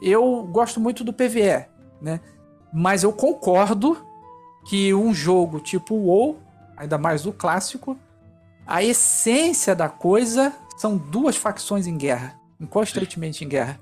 Eu 0.00 0.44
gosto 0.44 0.78
muito 0.78 1.02
do 1.02 1.12
PVE, 1.12 1.66
né? 2.00 2.20
Mas 2.72 3.02
eu 3.02 3.12
concordo 3.12 3.96
que 4.66 4.94
um 4.94 5.12
jogo 5.12 5.58
tipo 5.58 5.94
WoW, 5.94 6.38
ainda 6.76 6.96
mais 6.96 7.26
o 7.26 7.32
clássico, 7.32 7.96
a 8.66 8.84
essência 8.84 9.74
da 9.74 9.88
coisa 9.88 10.52
são 10.76 10.96
duas 10.96 11.36
facções 11.36 11.86
em 11.86 11.96
guerra, 11.96 12.38
constantemente 12.64 13.44
em 13.44 13.48
guerra. 13.48 13.80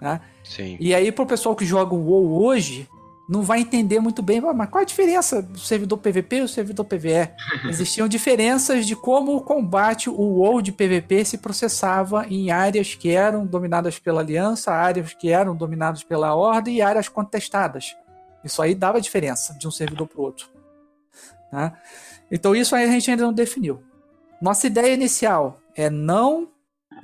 Né? 0.00 0.20
Sim. 0.44 0.76
E 0.78 0.94
aí, 0.94 1.10
pro 1.10 1.26
pessoal 1.26 1.56
que 1.56 1.64
joga 1.64 1.94
o 1.94 2.06
WoW 2.06 2.44
hoje, 2.44 2.88
não 3.28 3.42
vai 3.42 3.60
entender 3.60 3.98
muito 3.98 4.22
bem, 4.22 4.40
mas 4.40 4.70
qual 4.70 4.82
a 4.82 4.84
diferença 4.84 5.42
do 5.42 5.58
servidor 5.58 5.98
PVP 5.98 6.36
e 6.36 6.42
o 6.42 6.48
servidor 6.48 6.84
PVE? 6.84 7.28
Existiam 7.68 8.06
diferenças 8.06 8.86
de 8.86 8.94
como 8.94 9.34
o 9.34 9.40
combate, 9.40 10.08
o 10.08 10.14
WoW 10.14 10.62
de 10.62 10.70
PVP 10.70 11.24
se 11.24 11.38
processava 11.38 12.26
em 12.28 12.50
áreas 12.52 12.94
que 12.94 13.10
eram 13.10 13.44
dominadas 13.44 13.98
pela 13.98 14.20
Aliança, 14.20 14.70
áreas 14.70 15.12
que 15.12 15.30
eram 15.30 15.56
dominadas 15.56 16.04
pela 16.04 16.34
Ordem 16.34 16.76
e 16.76 16.82
áreas 16.82 17.08
contestadas. 17.08 17.96
Isso 18.44 18.62
aí 18.62 18.76
dava 18.76 19.00
diferença 19.00 19.54
de 19.54 19.66
um 19.66 19.72
servidor 19.72 20.06
para 20.06 20.20
o 20.20 20.22
outro. 20.22 20.48
Tá? 21.50 21.72
Então 22.30 22.54
isso 22.54 22.76
aí 22.76 22.84
a 22.84 22.90
gente 22.90 23.10
ainda 23.10 23.24
não 23.24 23.32
definiu. 23.32 23.82
Nossa 24.40 24.68
ideia 24.68 24.94
inicial 24.94 25.60
é 25.74 25.90
não 25.90 26.48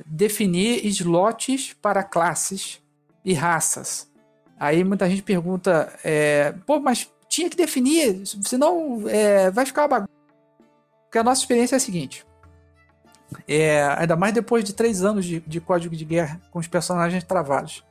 definir 0.06 0.84
slots 0.86 1.74
para 1.74 2.02
classes 2.02 2.80
e 3.24 3.34
raças. 3.34 4.10
Aí 4.58 4.84
muita 4.84 5.08
gente 5.08 5.22
pergunta, 5.22 5.92
é, 6.04 6.52
pô, 6.66 6.78
mas 6.78 7.10
tinha 7.28 7.50
que 7.50 7.56
definir, 7.56 8.22
senão 8.44 9.08
é, 9.08 9.50
vai 9.50 9.66
ficar 9.66 9.82
uma 9.82 9.88
bagunça. 9.88 10.12
Porque 11.04 11.18
a 11.18 11.24
nossa 11.24 11.40
experiência 11.40 11.76
é 11.76 11.78
a 11.78 11.80
seguinte: 11.80 12.24
é, 13.48 13.82
ainda 13.98 14.16
mais 14.16 14.32
depois 14.32 14.64
de 14.64 14.72
três 14.72 15.02
anos 15.02 15.24
de, 15.24 15.40
de 15.40 15.60
código 15.60 15.96
de 15.96 16.04
guerra 16.04 16.40
com 16.50 16.58
os 16.58 16.68
personagens 16.68 17.24
travados. 17.24 17.84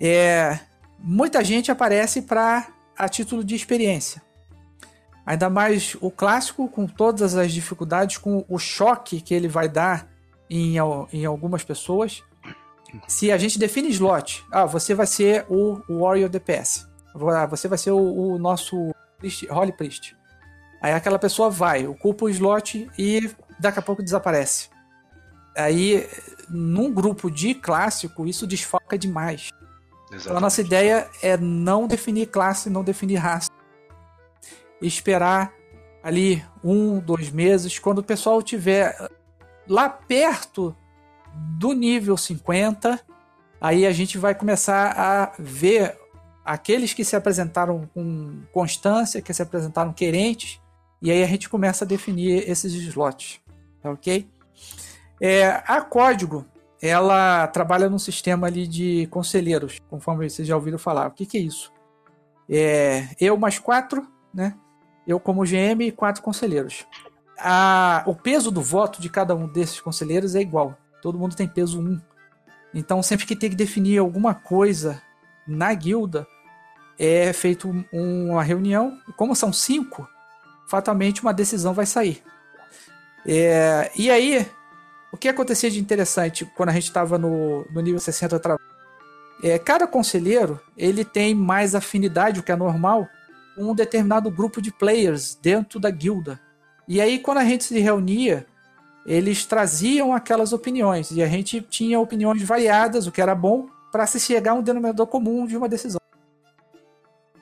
É, 0.00 0.58
muita 0.98 1.44
gente 1.44 1.70
aparece 1.70 2.22
para 2.22 2.68
a 2.96 3.08
título 3.08 3.44
de 3.44 3.54
experiência. 3.54 4.22
Ainda 5.26 5.50
mais 5.50 5.96
o 6.00 6.10
clássico, 6.10 6.68
com 6.68 6.86
todas 6.86 7.36
as 7.36 7.52
dificuldades, 7.52 8.16
com 8.16 8.44
o 8.48 8.58
choque 8.58 9.20
que 9.20 9.34
ele 9.34 9.46
vai 9.46 9.68
dar 9.68 10.08
em, 10.50 10.76
em 11.12 11.24
algumas 11.24 11.64
pessoas. 11.64 12.22
Se 13.06 13.30
a 13.30 13.36
gente 13.36 13.58
define 13.58 13.88
slot, 13.90 14.44
ah, 14.50 14.64
você 14.64 14.94
vai 14.94 15.06
ser 15.06 15.44
o, 15.48 15.82
o 15.88 16.00
Warrior 16.00 16.28
DPS. 16.28 16.86
Ah, 17.14 17.46
você 17.46 17.68
vai 17.68 17.78
ser 17.78 17.90
o, 17.90 17.98
o 17.98 18.38
nosso 18.38 18.94
priest, 19.18 19.46
Holy 19.50 19.72
Priest. 19.72 20.16
Aí 20.80 20.92
aquela 20.92 21.18
pessoa 21.18 21.50
vai, 21.50 21.86
ocupa 21.86 22.24
o 22.24 22.28
slot 22.30 22.88
e 22.96 23.30
daqui 23.58 23.78
a 23.78 23.82
pouco 23.82 24.02
desaparece. 24.02 24.70
Aí, 25.56 26.08
num 26.48 26.92
grupo 26.92 27.30
de 27.30 27.52
clássico, 27.54 28.26
isso 28.26 28.46
desfoca 28.46 28.96
demais. 28.96 29.50
Exatamente. 30.12 30.22
Então, 30.22 30.36
a 30.36 30.40
nossa 30.40 30.60
ideia 30.60 31.10
é 31.20 31.36
não 31.36 31.86
definir 31.88 32.26
classe, 32.26 32.70
não 32.70 32.84
definir 32.84 33.16
raça 33.16 33.50
esperar 34.80 35.52
ali 36.02 36.44
um, 36.62 37.00
dois 37.00 37.30
meses, 37.30 37.78
quando 37.78 37.98
o 37.98 38.02
pessoal 38.02 38.40
tiver 38.42 38.96
lá 39.68 39.88
perto 39.88 40.74
do 41.58 41.72
nível 41.72 42.16
50, 42.16 43.00
aí 43.60 43.86
a 43.86 43.92
gente 43.92 44.18
vai 44.18 44.34
começar 44.34 44.92
a 44.96 45.32
ver 45.38 45.98
aqueles 46.44 46.92
que 46.92 47.04
se 47.04 47.14
apresentaram 47.14 47.88
com 47.92 48.40
constância, 48.52 49.20
que 49.20 49.32
se 49.32 49.42
apresentaram 49.42 49.92
querentes, 49.92 50.60
e 51.00 51.10
aí 51.10 51.22
a 51.22 51.26
gente 51.26 51.48
começa 51.48 51.84
a 51.84 51.88
definir 51.88 52.48
esses 52.48 52.72
slots, 52.72 53.40
tá 53.82 53.90
ok? 53.90 54.28
É, 55.20 55.62
a 55.66 55.80
Código, 55.80 56.46
ela 56.80 57.46
trabalha 57.48 57.88
num 57.88 57.98
sistema 57.98 58.46
ali 58.46 58.66
de 58.66 59.06
conselheiros, 59.08 59.78
conforme 59.90 60.28
vocês 60.28 60.46
já 60.46 60.56
ouviram 60.56 60.78
falar. 60.78 61.08
O 61.08 61.10
que, 61.10 61.26
que 61.26 61.36
é 61.36 61.40
isso? 61.40 61.72
É, 62.48 63.08
eu 63.20 63.36
mais 63.36 63.58
quatro, 63.58 64.06
né? 64.32 64.54
eu 65.08 65.18
como 65.18 65.42
GM 65.42 65.82
e 65.86 65.90
quatro 65.90 66.22
conselheiros. 66.22 66.86
A, 67.38 68.02
o 68.06 68.14
peso 68.14 68.50
do 68.50 68.60
voto 68.60 69.00
de 69.00 69.08
cada 69.08 69.34
um 69.34 69.46
desses 69.46 69.80
conselheiros 69.80 70.34
é 70.34 70.40
igual. 70.40 70.76
Todo 71.00 71.18
mundo 71.18 71.36
tem 71.36 71.46
peso 71.46 71.80
1. 71.80 72.00
Então, 72.74 73.02
sempre 73.02 73.26
que 73.26 73.36
tem 73.36 73.50
que 73.50 73.56
definir 73.56 73.98
alguma 73.98 74.34
coisa 74.34 75.00
na 75.46 75.72
guilda, 75.72 76.26
é 76.98 77.32
feito 77.32 77.70
uma 77.92 78.42
reunião. 78.42 78.98
Como 79.16 79.34
são 79.34 79.52
cinco, 79.52 80.06
fatalmente 80.66 81.22
uma 81.22 81.32
decisão 81.32 81.72
vai 81.72 81.86
sair. 81.86 82.22
É, 83.26 83.90
e 83.96 84.10
aí, 84.10 84.46
o 85.12 85.16
que 85.16 85.28
acontecia 85.28 85.70
de 85.70 85.80
interessante 85.80 86.44
quando 86.56 86.70
a 86.70 86.72
gente 86.72 86.84
estava 86.84 87.16
no, 87.16 87.64
no 87.70 87.80
nível 87.80 88.00
60 88.00 88.58
é, 89.42 89.58
cada 89.58 89.86
conselheiro 89.86 90.60
ele 90.76 91.04
tem 91.04 91.34
mais 91.34 91.74
afinidade, 91.74 92.40
o 92.40 92.42
que 92.42 92.50
é 92.50 92.56
normal, 92.56 93.08
um 93.56 93.74
determinado 93.74 94.30
grupo 94.30 94.60
de 94.60 94.72
players 94.72 95.34
dentro 95.34 95.78
da 95.78 95.90
guilda. 95.90 96.40
E 96.88 97.00
aí, 97.00 97.18
quando 97.18 97.38
a 97.38 97.44
gente 97.44 97.64
se 97.64 97.78
reunia, 97.78 98.46
eles 99.04 99.44
traziam 99.44 100.14
aquelas 100.14 100.52
opiniões 100.52 101.10
e 101.10 101.22
a 101.22 101.26
gente 101.26 101.60
tinha 101.60 102.00
opiniões 102.00 102.42
variadas, 102.42 103.06
o 103.06 103.12
que 103.12 103.20
era 103.20 103.34
bom, 103.34 103.68
para 103.92 104.06
se 104.06 104.18
chegar 104.18 104.52
a 104.52 104.54
um 104.54 104.62
denominador 104.62 105.06
comum 105.06 105.46
de 105.46 105.56
uma 105.56 105.68
decisão. 105.68 106.00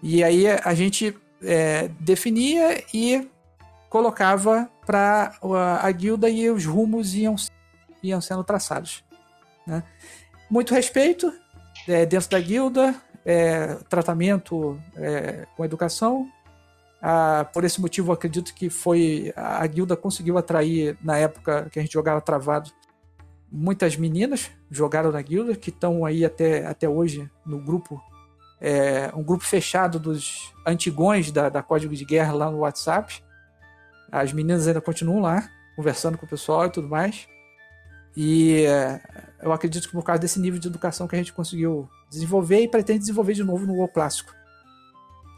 E 0.03 0.23
aí 0.23 0.47
a 0.49 0.75
gente 0.75 1.17
é, 1.43 1.89
definia 2.01 2.85
e 2.93 3.29
colocava 3.89 4.69
para 4.85 5.33
a, 5.43 5.87
a, 5.87 5.91
guilda 5.91 6.29
e 6.29 6.49
os 6.51 6.65
rumos 6.65 7.15
iam, 7.15 7.35
iam 8.03 8.21
sendo 8.21 8.45
traçados. 8.45 9.05
Né? 9.67 9.83
Muito 10.51 10.75
respeito 10.75 11.33
é, 11.89 12.05
dentro 12.05 12.31
da 12.31 12.41
guilda, 12.41 12.95
é, 13.25 13.75
tratamento 13.89 14.81
é, 14.97 15.47
com 15.57 15.65
educação. 15.65 16.31
Ah, 17.09 17.49
por 17.53 17.63
esse 17.63 17.81
motivo, 17.81 18.11
acredito 18.11 18.53
que 18.53 18.69
foi 18.69 19.33
a 19.37 19.65
guilda 19.65 19.97
conseguiu 19.97 20.37
atrair 20.37 20.99
na 21.01 21.17
época 21.17 21.69
que 21.71 21.79
a 21.79 21.83
gente 21.83 21.93
jogava 21.93 22.21
travado 22.21 22.73
muitas 23.49 23.97
meninas 23.97 24.51
jogaram 24.69 25.13
na 25.13 25.23
guilda 25.23 25.55
que 25.55 25.71
estão 25.71 26.05
aí 26.05 26.25
até, 26.25 26.67
até 26.67 26.89
hoje 26.89 27.31
no 27.47 27.61
grupo 27.61 28.03
é, 28.61 29.13
um 29.15 29.23
grupo 29.23 29.45
fechado 29.45 30.01
dos 30.01 30.53
antigões 30.67 31.31
da, 31.31 31.49
da 31.49 31.63
Código 31.63 31.95
de 31.95 32.05
Guerra 32.05 32.33
lá 32.33 32.51
no 32.51 32.59
WhatsApp. 32.59 33.23
As 34.11 34.33
meninas 34.33 34.67
ainda 34.67 34.81
continuam 34.81 35.21
lá 35.21 35.49
conversando 35.77 36.19
com 36.19 36.27
o 36.27 36.29
pessoal 36.29 36.67
e 36.67 36.71
tudo 36.71 36.89
mais. 36.89 37.29
E 38.17 38.65
é, 38.65 39.01
eu 39.43 39.53
acredito 39.53 39.87
que 39.87 39.93
por 39.93 40.03
causa 40.03 40.23
desse 40.23 40.41
nível 40.41 40.59
de 40.59 40.67
educação 40.67 41.07
que 41.07 41.15
a 41.15 41.19
gente 41.19 41.33
conseguiu 41.33 41.89
desenvolver 42.11 42.63
e 42.63 42.69
pretende 42.69 42.99
desenvolver 42.99 43.35
de 43.35 43.45
novo 43.45 43.65
no 43.65 43.75
WoW 43.75 43.89
clássico. 43.89 44.35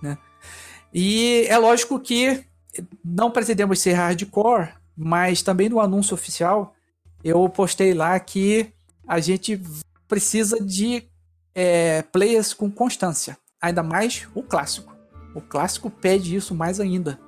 Né? 0.01 0.17
E 0.92 1.44
é 1.48 1.59
lógico 1.59 1.98
que 2.01 2.44
não 3.05 3.31
pretendemos 3.31 3.81
ser 3.81 3.92
hardcore, 3.92 4.70
mas 4.96 5.42
também 5.42 5.68
no 5.68 5.81
anúncio 5.81 6.14
oficial 6.14 6.74
eu 7.22 7.48
postei 7.48 7.94
lá 7.94 8.18
que 8.18 8.72
a 9.07 9.20
gente 9.20 9.61
precisa 10.07 10.62
de 10.62 11.05
é, 11.55 12.03
players 12.03 12.55
com 12.55 12.70
constância, 12.70 13.37
ainda 13.61 13.83
mais 13.83 14.29
o 14.35 14.42
clássico. 14.42 14.96
O 15.35 15.40
clássico 15.40 15.90
pede 15.90 16.35
isso 16.35 16.55
mais 16.55 16.81
ainda. 16.81 17.18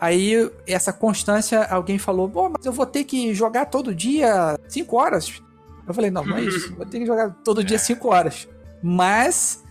Aí, 0.00 0.50
essa 0.66 0.92
constância, 0.92 1.62
alguém 1.64 1.96
falou: 1.98 2.26
Bom, 2.26 2.50
mas 2.50 2.66
eu 2.66 2.72
vou 2.72 2.84
ter 2.84 3.04
que 3.04 3.32
jogar 3.34 3.66
todo 3.66 3.94
dia 3.94 4.58
5 4.68 4.96
horas. 4.96 5.40
Eu 5.86 5.94
falei: 5.94 6.10
Não, 6.10 6.24
não 6.24 6.36
é 6.36 6.42
isso. 6.42 6.74
Vou 6.74 6.84
ter 6.84 6.98
que 6.98 7.06
jogar 7.06 7.30
todo 7.44 7.62
dia 7.62 7.78
5 7.78 8.08
horas. 8.08 8.48
Mas 8.82 9.61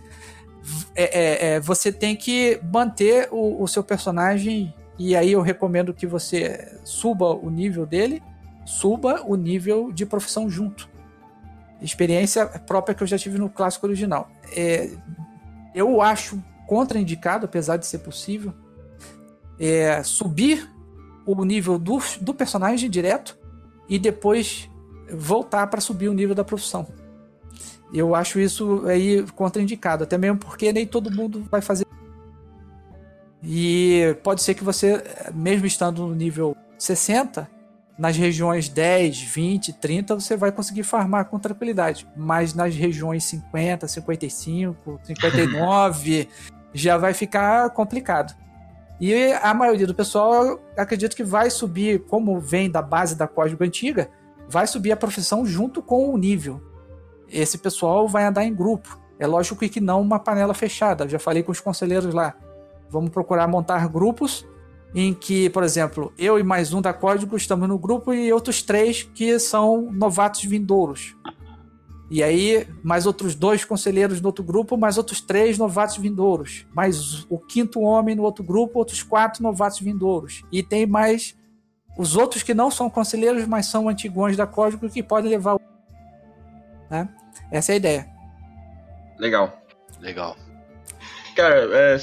é, 0.96 1.04
é, 1.04 1.46
é, 1.54 1.60
você 1.60 1.92
tem 1.92 2.16
que 2.16 2.60
manter 2.72 3.28
o, 3.32 3.64
o, 3.64 3.68
seu 3.68 3.84
personagem. 3.84 4.74
E 4.98 5.16
aí 5.16 5.32
eu 5.32 5.42
recomendo 5.42 5.94
que 5.94 6.06
você 6.06 6.78
suba 6.84 7.34
o 7.34 7.50
nível 7.50 7.86
dele, 7.86 8.22
suba 8.66 9.24
o 9.26 9.36
nível 9.36 9.92
de 9.92 10.06
profissão 10.06 10.50
junto. 10.50 10.90
Experiência 11.82 12.46
própria 12.46 12.94
que 12.94 13.02
eu 13.02 13.08
já 13.08 13.18
tive 13.18 13.38
no 13.38 13.50
clássico 13.50 13.88
original. 13.88 14.30
É, 14.56 14.92
eu 15.74 16.02
acho 16.02 16.42
contraindicado, 16.68 17.46
apesar 17.46 17.78
de 17.78 17.88
ser 17.88 18.00
possível, 18.00 18.54
é, 19.60 20.04
subir 20.04 20.70
o 21.26 21.44
nível 21.44 21.78
do, 21.80 22.00
do 22.22 22.34
personagem 22.34 22.90
direto 22.90 23.38
e 23.90 23.98
depois 23.98 24.70
voltar 25.12 25.68
para 25.68 25.82
subir 25.82 26.08
o 26.08 26.14
nível 26.14 26.36
da 26.36 26.44
profissão. 26.44 26.88
Eu 27.94 28.16
acho 28.16 28.40
isso 28.40 28.84
aí 28.88 29.26
contraindicado, 29.36 30.04
até 30.04 30.18
mesmo 30.18 30.38
porque 30.38 30.72
nem 30.72 30.86
todo 30.86 31.12
mundo 31.12 31.46
vai 31.52 31.62
fazer. 31.62 31.86
E 33.44 34.16
pode 34.24 34.42
ser 34.42 34.54
que 34.54 34.64
você, 34.64 35.04
mesmo 35.34 35.66
estando 35.66 36.06
no 36.08 36.16
nível 36.16 36.56
60, 36.78 37.50
nas 37.98 38.16
regiões 38.16 38.70
10, 38.70 39.22
20, 39.22 39.74
30, 39.74 40.16
você 40.16 40.38
vai 40.38 40.52
conseguir 40.52 40.84
farmar 40.84 41.26
com 41.26 41.38
tranquilidade. 41.38 42.08
Mas 42.16 42.54
nas 42.54 42.76
regiões 42.76 43.24
50, 43.26 43.88
55, 43.88 45.00
59, 45.04 46.30
já 46.74 46.98
vai 46.98 47.14
ficar 47.14 47.70
complicado. 47.72 48.36
E 49.00 49.34
a 49.34 49.54
maioria 49.54 49.88
do 49.88 49.96
pessoal, 49.96 50.60
acredito 50.78 51.16
que 51.16 51.24
vai 51.24 51.50
subir, 51.50 52.06
como 52.06 52.40
vem 52.40 52.70
da 52.70 52.82
base 52.82 53.16
da 53.16 53.28
código 53.28 53.64
antiga, 53.64 54.10
vai 54.48 54.68
subir 54.68 54.92
a 54.92 54.98
profissão 54.98 55.46
junto 55.46 55.82
com 55.82 56.14
o 56.14 56.18
nível 56.18 56.71
esse 57.32 57.58
pessoal 57.58 58.08
vai 58.08 58.26
andar 58.26 58.46
em 58.46 58.54
grupo. 58.54 59.00
É 59.20 59.28
lógico 59.28 59.68
que 59.68 59.80
não 59.80 60.02
uma 60.02 60.20
panela 60.20 60.54
fechada. 60.54 61.08
já 61.08 61.20
falei 61.20 61.44
com 61.44 61.52
os 61.52 61.60
conselheiros 61.60 62.14
lá. 62.14 62.36
Vamos 62.90 63.12
procurar 63.12 63.48
montar 63.48 63.88
grupos 63.88 64.46
em 64.94 65.14
que, 65.14 65.50
por 65.50 65.64
exemplo, 65.64 66.12
eu 66.18 66.38
e 66.38 66.44
mais 66.44 66.74
um 66.74 66.82
da 66.82 66.94
Código 66.94 67.38
estamos 67.38 67.68
no 67.68 67.78
grupo 67.78 68.14
e 68.14 68.34
outros 68.34 68.62
três 68.62 69.04
que 69.04 69.40
são 69.40 69.90
novatos 69.92 70.44
vindouros. 70.44 71.16
E 72.10 72.22
aí, 72.22 72.68
mais 72.84 73.06
outros 73.06 73.36
dois 73.36 73.64
conselheiros 73.64 74.20
no 74.20 74.28
outro 74.28 74.44
grupo, 74.44 74.76
mais 74.76 74.98
outros 74.98 75.22
três 75.22 75.58
novatos 75.58 75.96
vindouros. 75.96 76.66
Mais 76.76 77.26
o 77.30 77.40
quinto 77.40 77.80
homem 77.80 78.16
no 78.16 78.24
outro 78.24 78.44
grupo, 78.44 78.80
outros 78.80 79.02
quatro 79.02 79.42
novatos 79.42 79.80
vindouros. 79.80 80.44
E 80.52 80.62
tem 80.62 80.86
mais 80.86 81.38
os 81.98 82.18
outros 82.18 82.44
que 82.44 82.54
não 82.54 82.70
são 82.70 82.90
conselheiros, 82.90 83.48
mas 83.48 83.68
são 83.68 83.88
antigões 83.88 84.36
da 84.36 84.46
Código 84.46 84.90
que 84.90 85.02
podem 85.02 85.32
levar. 85.32 85.56
Né? 86.92 87.08
Essa 87.50 87.72
é 87.72 87.74
a 87.74 87.78
ideia. 87.78 88.08
Legal. 89.18 89.58
Legal. 90.02 90.36
Cara, 91.36 91.68
é. 91.74 91.98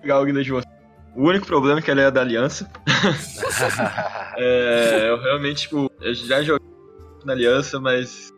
Legal, 0.00 0.24
Guilherme 0.24 0.44
de 0.44 0.52
você. 0.52 0.68
O 1.16 1.24
único 1.24 1.44
problema 1.44 1.80
é 1.80 1.82
que 1.82 1.90
ela 1.90 2.02
é 2.02 2.10
da 2.10 2.20
aliança. 2.20 2.70
é, 4.38 5.08
eu 5.08 5.20
realmente, 5.20 5.62
tipo, 5.62 5.90
eu 6.00 6.14
já 6.14 6.40
joguei 6.40 6.68
na 7.24 7.32
aliança, 7.32 7.80
mas 7.80 8.32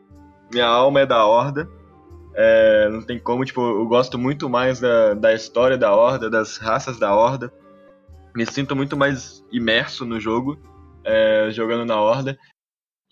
minha 0.50 0.66
alma 0.66 1.00
é 1.00 1.06
da 1.06 1.24
Horda. 1.26 1.68
É, 2.34 2.88
não 2.88 3.02
tem 3.02 3.18
como, 3.18 3.44
tipo, 3.44 3.60
eu 3.60 3.86
gosto 3.86 4.18
muito 4.18 4.48
mais 4.48 4.80
da, 4.80 5.12
da 5.12 5.34
história 5.34 5.76
da 5.76 5.94
Horda, 5.94 6.30
das 6.30 6.56
raças 6.56 6.98
da 6.98 7.14
Horda. 7.14 7.52
Me 8.34 8.46
sinto 8.46 8.74
muito 8.74 8.96
mais 8.96 9.44
imerso 9.52 10.06
no 10.06 10.18
jogo, 10.18 10.58
é, 11.04 11.48
jogando 11.50 11.84
na 11.84 12.00
Horda. 12.00 12.38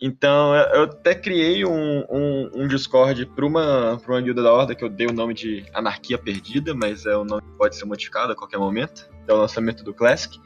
Então, 0.01 0.55
eu 0.55 0.85
até 0.85 1.15
criei 1.15 1.65
um, 1.65 2.05
um, 2.11 2.51
um 2.55 2.69
Discord 2.69 3.27
para 3.27 3.45
uma, 3.45 4.01
pra 4.03 4.15
uma 4.15 4.21
guilda 4.23 4.43
da 4.43 4.51
Horda 4.51 4.75
que 4.75 4.83
eu 4.83 4.89
dei 4.89 5.07
o 5.07 5.13
nome 5.13 5.35
de 5.35 5.65
Anarquia 5.75 6.17
Perdida, 6.17 6.75
mas 6.75 7.05
é 7.05 7.17
um 7.19 7.25
nome 7.25 7.43
que 7.43 7.59
pode 7.59 7.77
ser 7.77 7.85
modificado 7.85 8.33
a 8.33 8.37
qualquer 8.37 8.57
momento, 8.57 9.11
é 9.29 9.33
o 9.33 9.37
lançamento 9.37 9.85
do 9.85 9.93
Classic. 9.93 10.41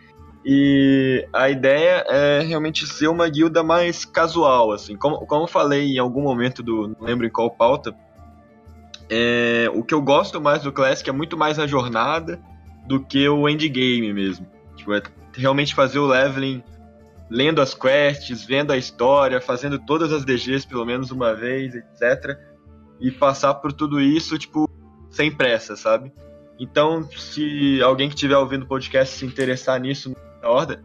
E 0.44 1.26
a 1.32 1.48
ideia 1.48 2.04
é 2.08 2.40
realmente 2.40 2.84
ser 2.86 3.06
uma 3.06 3.28
guilda 3.28 3.62
mais 3.62 4.04
casual, 4.04 4.72
assim. 4.72 4.96
Como, 4.96 5.24
como 5.24 5.44
eu 5.44 5.48
falei 5.48 5.94
em 5.94 5.98
algum 5.98 6.20
momento 6.20 6.62
do. 6.62 6.88
Não 6.88 7.06
lembro 7.06 7.26
em 7.26 7.30
qual 7.30 7.50
pauta. 7.50 7.96
É, 9.08 9.70
o 9.72 9.82
que 9.82 9.94
eu 9.94 10.02
gosto 10.02 10.40
mais 10.40 10.62
do 10.62 10.72
Classic 10.72 11.08
é 11.08 11.12
muito 11.12 11.36
mais 11.36 11.58
a 11.58 11.66
jornada 11.66 12.40
do 12.86 13.00
que 13.02 13.26
o 13.26 13.48
endgame 13.48 14.12
mesmo. 14.12 14.46
Tipo, 14.76 14.94
é 14.94 15.02
realmente 15.34 15.74
fazer 15.74 15.98
o 15.98 16.06
leveling 16.06 16.62
lendo 17.30 17.60
as 17.60 17.74
quests, 17.74 18.44
vendo 18.44 18.72
a 18.72 18.76
história, 18.76 19.40
fazendo 19.40 19.78
todas 19.78 20.12
as 20.12 20.24
DGs 20.24 20.66
pelo 20.66 20.84
menos 20.84 21.10
uma 21.10 21.34
vez, 21.34 21.74
etc. 21.74 22.38
E 23.00 23.10
passar 23.10 23.54
por 23.54 23.72
tudo 23.72 24.00
isso, 24.00 24.38
tipo, 24.38 24.68
sem 25.10 25.30
pressa, 25.30 25.76
sabe? 25.76 26.12
Então, 26.58 27.08
se 27.10 27.82
alguém 27.82 28.08
que 28.08 28.14
estiver 28.14 28.36
ouvindo 28.36 28.62
o 28.62 28.68
podcast 28.68 29.18
se 29.18 29.26
interessar 29.26 29.80
nisso 29.80 30.14
na 30.42 30.48
ordem, 30.48 30.78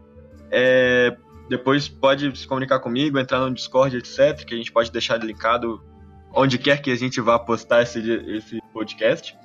é, 0.50 1.16
depois 1.48 1.88
pode 1.88 2.36
se 2.36 2.46
comunicar 2.46 2.80
comigo, 2.80 3.18
entrar 3.18 3.40
no 3.40 3.54
Discord, 3.54 3.96
etc., 3.96 4.44
que 4.44 4.54
a 4.54 4.56
gente 4.56 4.72
pode 4.72 4.90
deixar 4.90 5.22
linkado 5.22 5.80
onde 6.32 6.58
quer 6.58 6.80
que 6.80 6.90
a 6.90 6.96
gente 6.96 7.20
vá 7.20 7.38
postar 7.38 7.82
esse, 7.82 8.00
esse 8.28 8.60
podcast. 8.72 9.36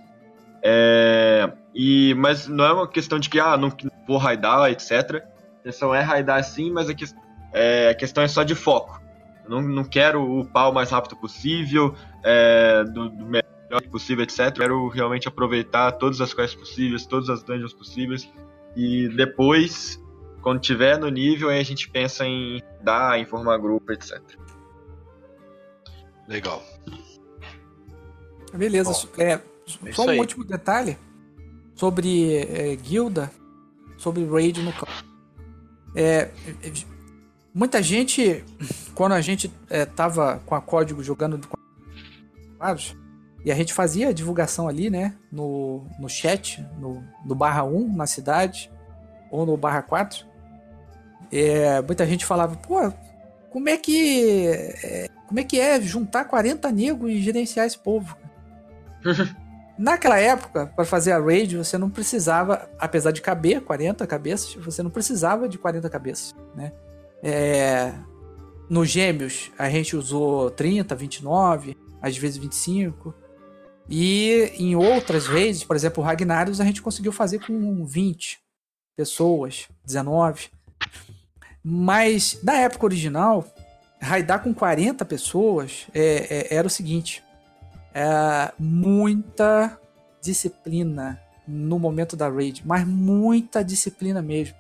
É, 0.63 1.51
e, 1.75 2.15
mas 2.15 2.47
não 2.47 2.65
é 2.65 2.73
uma 2.73 2.88
questão 2.88 3.19
de 3.19 3.29
que, 3.29 3.39
ah, 3.39 3.55
não 3.55 3.71
vou 4.08 4.17
raidar, 4.17 4.71
etc 4.71 5.35
intenção 5.65 5.93
é 5.95 6.01
raidar 6.01 6.43
sim, 6.43 6.71
mas 6.71 6.88
a, 6.88 6.93
que, 6.93 7.06
é, 7.51 7.89
a 7.89 7.95
questão 7.95 8.23
é 8.23 8.28
só 8.28 8.43
de 8.43 8.54
foco. 8.54 9.01
Eu 9.43 9.49
não, 9.49 9.62
não 9.62 9.84
quero 9.84 10.39
upar 10.39 10.69
o 10.69 10.73
mais 10.73 10.91
rápido 10.91 11.15
possível, 11.15 11.95
é, 12.23 12.84
do, 12.84 13.10
do, 13.10 13.25
melhor 13.25 13.82
possível, 13.91 14.23
etc. 14.23 14.54
quero 14.54 14.88
realmente 14.89 15.28
aproveitar 15.28 15.91
todas 15.93 16.21
as 16.21 16.34
quests 16.34 16.56
possíveis, 16.56 17.06
todas 17.06 17.30
as 17.30 17.43
dungeons 17.43 17.73
possíveis. 17.73 18.32
E 18.75 19.10
depois, 19.10 20.01
quando 20.41 20.60
tiver 20.60 20.99
no 20.99 21.10
nível, 21.10 21.49
aí 21.49 21.60
a 21.60 21.65
gente 21.65 21.89
pensa 21.89 22.25
em 22.25 22.62
dar, 22.82 23.19
em 23.19 23.25
formar 23.25 23.58
grupo, 23.58 23.91
etc. 23.91 24.21
Legal. 26.28 26.63
Beleza. 28.54 28.91
Bom, 28.91 29.21
é, 29.21 29.41
só 29.91 30.06
um 30.06 30.10
aí. 30.10 30.19
último 30.19 30.43
detalhe 30.43 30.97
sobre 31.75 32.36
é, 32.36 32.75
guilda, 32.75 33.32
sobre 33.97 34.25
raid 34.25 34.62
no 34.62 34.71
campo. 34.71 35.14
É, 35.95 36.29
muita 37.53 37.81
gente, 37.81 38.43
quando 38.93 39.13
a 39.13 39.21
gente 39.21 39.51
é, 39.69 39.86
tava 39.86 40.41
com 40.45 40.55
a 40.55 40.62
código 40.62 41.01
jogando 41.01 41.47
com 41.47 41.55
e 43.45 43.51
a 43.51 43.55
gente 43.55 43.73
fazia 43.73 44.10
a 44.10 44.13
divulgação 44.13 44.67
ali, 44.67 44.89
né, 44.89 45.13
no, 45.31 45.86
no 45.99 46.10
chat, 46.10 46.65
no, 46.79 47.03
no 47.23 47.36
barra 47.36 47.63
1 47.63 47.95
na 47.95 48.08
cidade, 48.08 48.71
ou 49.29 49.45
no 49.45 49.55
barra 49.55 49.84
4, 49.84 50.25
é, 51.31 51.79
muita 51.81 52.08
gente 52.08 52.25
falava, 52.25 52.55
pô, 52.55 52.91
como 53.51 53.69
é 53.69 53.77
que 53.77 54.47
é, 54.47 55.10
como 55.27 55.39
é 55.39 55.43
que 55.43 55.60
é 55.60 55.79
juntar 55.79 56.25
40 56.25 56.71
negros 56.71 57.12
e 57.12 57.21
gerenciar 57.21 57.67
esse 57.67 57.77
povo? 57.77 58.17
Naquela 59.77 60.17
época, 60.17 60.67
para 60.67 60.85
fazer 60.85 61.11
a 61.11 61.19
raid, 61.19 61.57
você 61.57 61.77
não 61.77 61.89
precisava, 61.89 62.69
apesar 62.79 63.11
de 63.11 63.21
caber 63.21 63.61
40 63.61 64.07
cabeças, 64.07 64.53
você 64.55 64.81
não 64.81 64.89
precisava 64.89 65.49
de 65.49 65.57
40 65.57 65.89
cabeças, 65.89 66.33
né? 66.55 66.71
É, 67.21 67.93
no 68.69 68.85
Gêmeos, 68.85 69.51
a 69.57 69.69
gente 69.69 69.95
usou 69.95 70.49
30, 70.49 70.95
29, 70.95 71.77
às 72.01 72.17
vezes 72.17 72.38
25. 72.38 73.13
E 73.89 74.51
em 74.57 74.75
outras 74.75 75.27
raids, 75.27 75.63
por 75.63 75.75
exemplo, 75.75 76.01
o 76.01 76.05
Ragnarius, 76.05 76.61
a 76.61 76.65
gente 76.65 76.81
conseguiu 76.81 77.11
fazer 77.11 77.39
com 77.39 77.85
20 77.85 78.39
pessoas, 78.95 79.67
19. 79.85 80.49
Mas 81.63 82.39
na 82.43 82.53
época 82.53 82.85
original, 82.85 83.45
raidar 83.99 84.41
com 84.41 84.53
40 84.53 85.03
pessoas 85.05 85.88
é, 85.93 86.47
é, 86.51 86.55
era 86.55 86.67
o 86.67 86.69
seguinte: 86.69 87.23
é, 87.95 88.51
muita 88.60 89.79
disciplina 90.21 91.17
no 91.47 91.79
momento 91.79 92.17
da 92.17 92.27
raid, 92.27 92.62
mas 92.65 92.86
muita 92.86 93.63
disciplina 93.63 94.21
mesmo. 94.21 94.58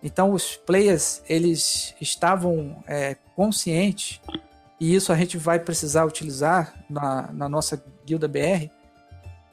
Então 0.00 0.32
os 0.32 0.54
players 0.54 1.20
eles 1.28 1.92
estavam 2.00 2.82
é, 2.86 3.16
conscientes 3.34 4.20
e 4.78 4.94
isso 4.94 5.12
a 5.12 5.16
gente 5.16 5.36
vai 5.36 5.58
precisar 5.58 6.04
utilizar 6.04 6.72
na, 6.88 7.32
na 7.32 7.48
nossa 7.48 7.82
guilda 8.06 8.28
BR 8.28 8.68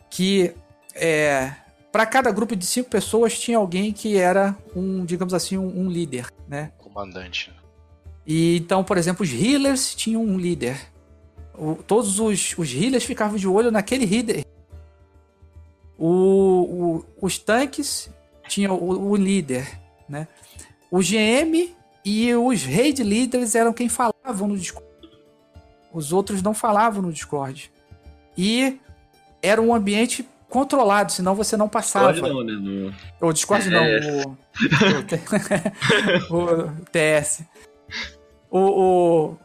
que 0.08 0.54
é, 0.94 1.52
para 1.92 2.06
cada 2.06 2.30
grupo 2.32 2.56
de 2.56 2.64
cinco 2.64 2.92
pessoas 2.92 3.40
tinha 3.40 3.58
alguém 3.58 3.92
que 3.92 4.18
era 4.18 4.56
um 4.76 5.04
digamos 5.04 5.34
assim 5.34 5.58
um, 5.58 5.80
um 5.80 5.90
líder, 5.90 6.28
né? 6.48 6.72
Comandante. 6.78 7.52
E 8.28 8.58
então 8.58 8.84
por 8.84 9.00
exemplo 9.00 9.24
os 9.24 9.32
healers 9.32 9.96
tinham 9.96 10.24
um 10.24 10.38
líder 10.38 10.78
o, 11.58 11.84
todos 11.88 12.20
os, 12.20 12.56
os 12.58 12.74
healers 12.74 13.04
ficavam 13.04 13.38
de 13.38 13.48
olho 13.48 13.72
naquele 13.72 14.06
healer. 14.06 14.46
O, 15.98 16.08
o, 16.08 17.06
os 17.22 17.38
tanques 17.38 18.10
tinham 18.48 18.76
o, 18.76 19.12
o, 19.12 19.16
líder, 19.16 19.80
né? 20.08 20.28
O 20.92 21.00
GM 21.00 21.74
e 22.04 22.34
os 22.36 22.64
raid 22.64 23.02
leaders 23.04 23.56
eram 23.56 23.74
quem 23.74 23.90
falavam 23.90 24.48
no 24.48 24.58
Discord. 24.58 24.86
Os 25.94 26.12
outros 26.12 26.42
não 26.42 26.54
falavam 26.54 27.02
no 27.02 27.14
Discord. 27.14 27.72
E 28.38 28.78
era 29.42 29.62
um 29.62 29.74
ambiente 29.74 30.28
controlado, 30.50 31.12
senão 31.12 31.34
você 31.34 31.56
não 31.56 31.70
passava. 31.70 32.12
Discord 32.12 32.34
não, 32.34 32.44
né? 32.44 32.54
No... 33.22 33.28
O 33.28 33.34
Discord 33.34 33.70
não, 33.70 33.84
o, 33.84 34.38
o, 36.30 36.70
o 36.82 36.86
TS. 36.92 37.44
O, 38.52 38.60
o, 38.60 39.38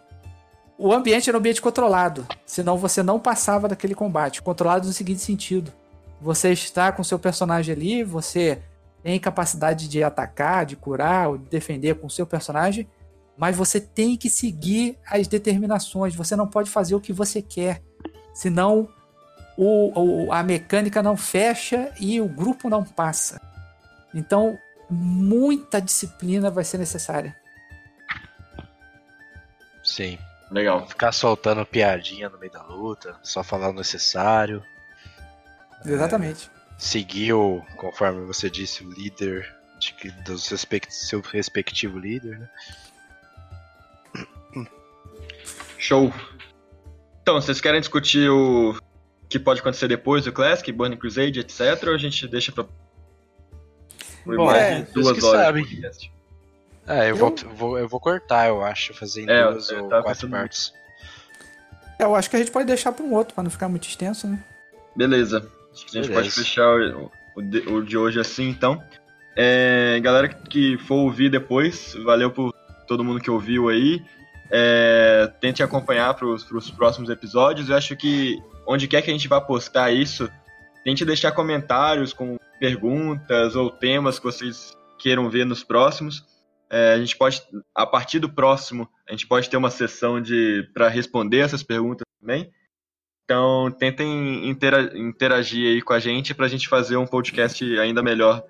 o 0.81 0.95
ambiente 0.95 1.29
era 1.29 1.37
um 1.37 1.41
ambiente 1.41 1.61
controlado, 1.61 2.27
senão 2.47 2.79
você 2.79 3.03
não 3.03 3.21
passava 3.21 3.69
daquele 3.69 3.95
combate. 3.95 4.41
Controlado 4.41 4.87
no 4.87 4.93
seguinte 4.95 5.21
sentido: 5.21 5.71
você 6.19 6.53
está 6.53 6.91
com 6.91 7.05
seu 7.05 7.19
personagem 7.19 7.75
ali, 7.75 8.03
você 8.03 8.63
tem 9.03 9.21
capacidade 9.21 9.87
de 9.89 10.03
atacar, 10.03 10.65
de 10.65 10.77
curar, 10.77 11.29
ou 11.29 11.39
de 11.39 11.45
defender 11.45 11.97
com 11.97 12.09
seu 12.09 12.27
personagem, 12.27 12.89
mas 13.37 13.55
você 13.55 13.79
tem 13.79 14.17
que 14.17 14.31
seguir 14.31 14.99
as 15.07 15.29
determinações. 15.29 16.15
Você 16.15 16.35
não 16.35 16.47
pode 16.47 16.71
fazer 16.71 16.95
o 16.95 17.01
que 17.01 17.13
você 17.13 17.43
quer, 17.43 17.83
senão 18.33 18.89
o, 19.59 20.25
o, 20.27 20.33
a 20.33 20.43
mecânica 20.43 21.03
não 21.03 21.15
fecha 21.15 21.93
e 22.01 22.23
o 22.23 22.29
grupo 22.29 22.71
não 22.71 22.83
passa. 22.83 23.39
Então, 24.15 24.59
muita 24.89 25.79
disciplina 25.79 26.51
vai 26.51 26.65
ser 26.65 26.79
necessária. 26.79 27.37
Sim. 29.85 30.19
Legal. 30.51 30.87
Ficar 30.87 31.13
soltando 31.13 31.65
piadinha 31.65 32.29
no 32.29 32.39
meio 32.39 32.51
da 32.53 32.63
luta, 32.63 33.17
só 33.23 33.45
falar 33.45 33.71
o 33.71 33.73
necessário. 33.73 34.63
Exatamente. 35.85 36.49
É, 36.49 36.75
seguir 36.77 37.33
o, 37.33 37.63
conforme 37.77 38.27
você 38.27 38.51
disse, 38.51 38.85
o 38.85 38.91
líder 38.91 39.49
de, 39.79 40.11
do 40.23 40.33
respect, 40.33 40.93
seu 40.93 41.21
respectivo 41.21 41.99
líder, 41.99 42.39
né? 42.39 42.49
Show. 45.79 46.13
Então, 47.23 47.41
vocês 47.41 47.61
querem 47.61 47.81
discutir 47.81 48.29
o 48.29 48.77
que 49.29 49.39
pode 49.39 49.61
acontecer 49.61 49.89
depois 49.89 50.25
do 50.25 50.33
Classic, 50.33 50.71
Burning 50.73 50.97
Crusade, 50.97 51.41
etc. 51.41 51.61
Ou 51.87 51.95
a 51.95 51.99
gente 51.99 52.27
deixa 52.27 52.51
pra. 52.51 52.67
Bom, 54.27 54.53
é, 54.53 54.83
duas 54.83 55.23
horas. 55.23 55.45
Sabem. 55.47 55.65
É, 56.87 57.05
eu, 57.05 57.09
eu... 57.09 57.17
Vou, 57.17 57.35
vou, 57.55 57.79
eu 57.79 57.89
vou 57.89 58.01
cortar, 58.01 58.49
eu 58.49 58.63
acho, 58.63 58.95
fazer 58.95 59.23
em 59.23 59.31
é, 59.31 59.51
duas 59.51 59.71
ou 59.71 59.89
quatro 59.89 60.29
partes. 60.29 60.73
É, 61.99 62.05
eu 62.05 62.15
acho 62.15 62.31
que 62.31 62.37
a 62.37 62.39
gente 62.39 62.51
pode 62.51 62.67
deixar 62.67 62.93
para 62.93 63.05
um 63.05 63.13
outro, 63.15 63.35
para 63.35 63.45
não 63.45 63.51
ficar 63.51 63.69
muito 63.69 63.87
extenso, 63.87 64.27
né? 64.27 64.43
Beleza. 64.97 65.47
Acho 65.73 65.87
que 65.87 65.99
a 65.99 66.03
gente 66.03 66.11
Beleza. 66.11 66.15
pode 66.15 66.31
fechar 66.31 66.77
o, 66.77 67.13
o, 67.37 67.43
de, 67.43 67.59
o, 67.59 67.83
de, 67.83 67.97
hoje 67.97 68.19
assim, 68.19 68.49
então. 68.49 68.83
É, 69.37 70.01
galera 70.03 70.29
que 70.29 70.77
for 70.79 70.97
ouvir 70.97 71.31
depois, 71.31 71.95
valeu 72.05 72.31
por 72.31 72.53
todo 72.89 73.05
mundo 73.05 73.21
que 73.21 73.31
ouviu 73.31 73.69
aí. 73.69 74.03
É, 74.51 75.31
tente 75.41 75.63
acompanhar 75.63 76.13
para 76.15 76.27
os 76.27 76.71
próximos 76.73 77.09
episódios. 77.09 77.69
Eu 77.69 77.77
acho 77.77 77.95
que 77.95 78.43
onde 78.67 78.89
quer 78.89 79.03
que 79.03 79.11
a 79.11 79.13
gente 79.13 79.29
vá 79.29 79.41
postar 79.41 79.93
isso, 79.93 80.29
tente 80.83 81.05
deixar 81.05 81.33
comentários 81.33 82.13
com 82.13 82.37
perguntas 82.59 83.55
ou 83.55 83.71
temas 83.71 84.19
que 84.19 84.25
vocês 84.25 84.77
queiram 84.99 85.31
ver 85.31 85.47
nos 85.47 85.63
próximos 85.63 86.25
É, 86.71 86.93
a 86.93 86.99
gente 86.99 87.17
pode, 87.17 87.43
a 87.75 87.85
partir 87.85 88.21
do 88.21 88.33
próximo, 88.33 88.89
a 89.09 89.11
gente 89.11 89.27
pode 89.27 89.51
ter 89.51 89.57
uma 89.57 89.71
sessão 89.71 90.21
de 90.23 90.69
para 90.73 90.89
responder 90.89 91.39
essas 91.39 91.63
perguntas 91.65 92.07
também. 92.21 92.51
Então, 93.25 93.71
tentem 93.71 94.49
interagir 94.49 95.69
aí 95.69 95.83
com 95.83 95.93
a 95.93 95.99
gente 95.99 96.35
para 96.35 96.47
a 96.47 96.49
gente 96.49 96.69
fazer 96.69 96.97
um 96.97 97.07
podcast 97.07 97.65
ainda 97.79 98.03
melhor 98.03 98.45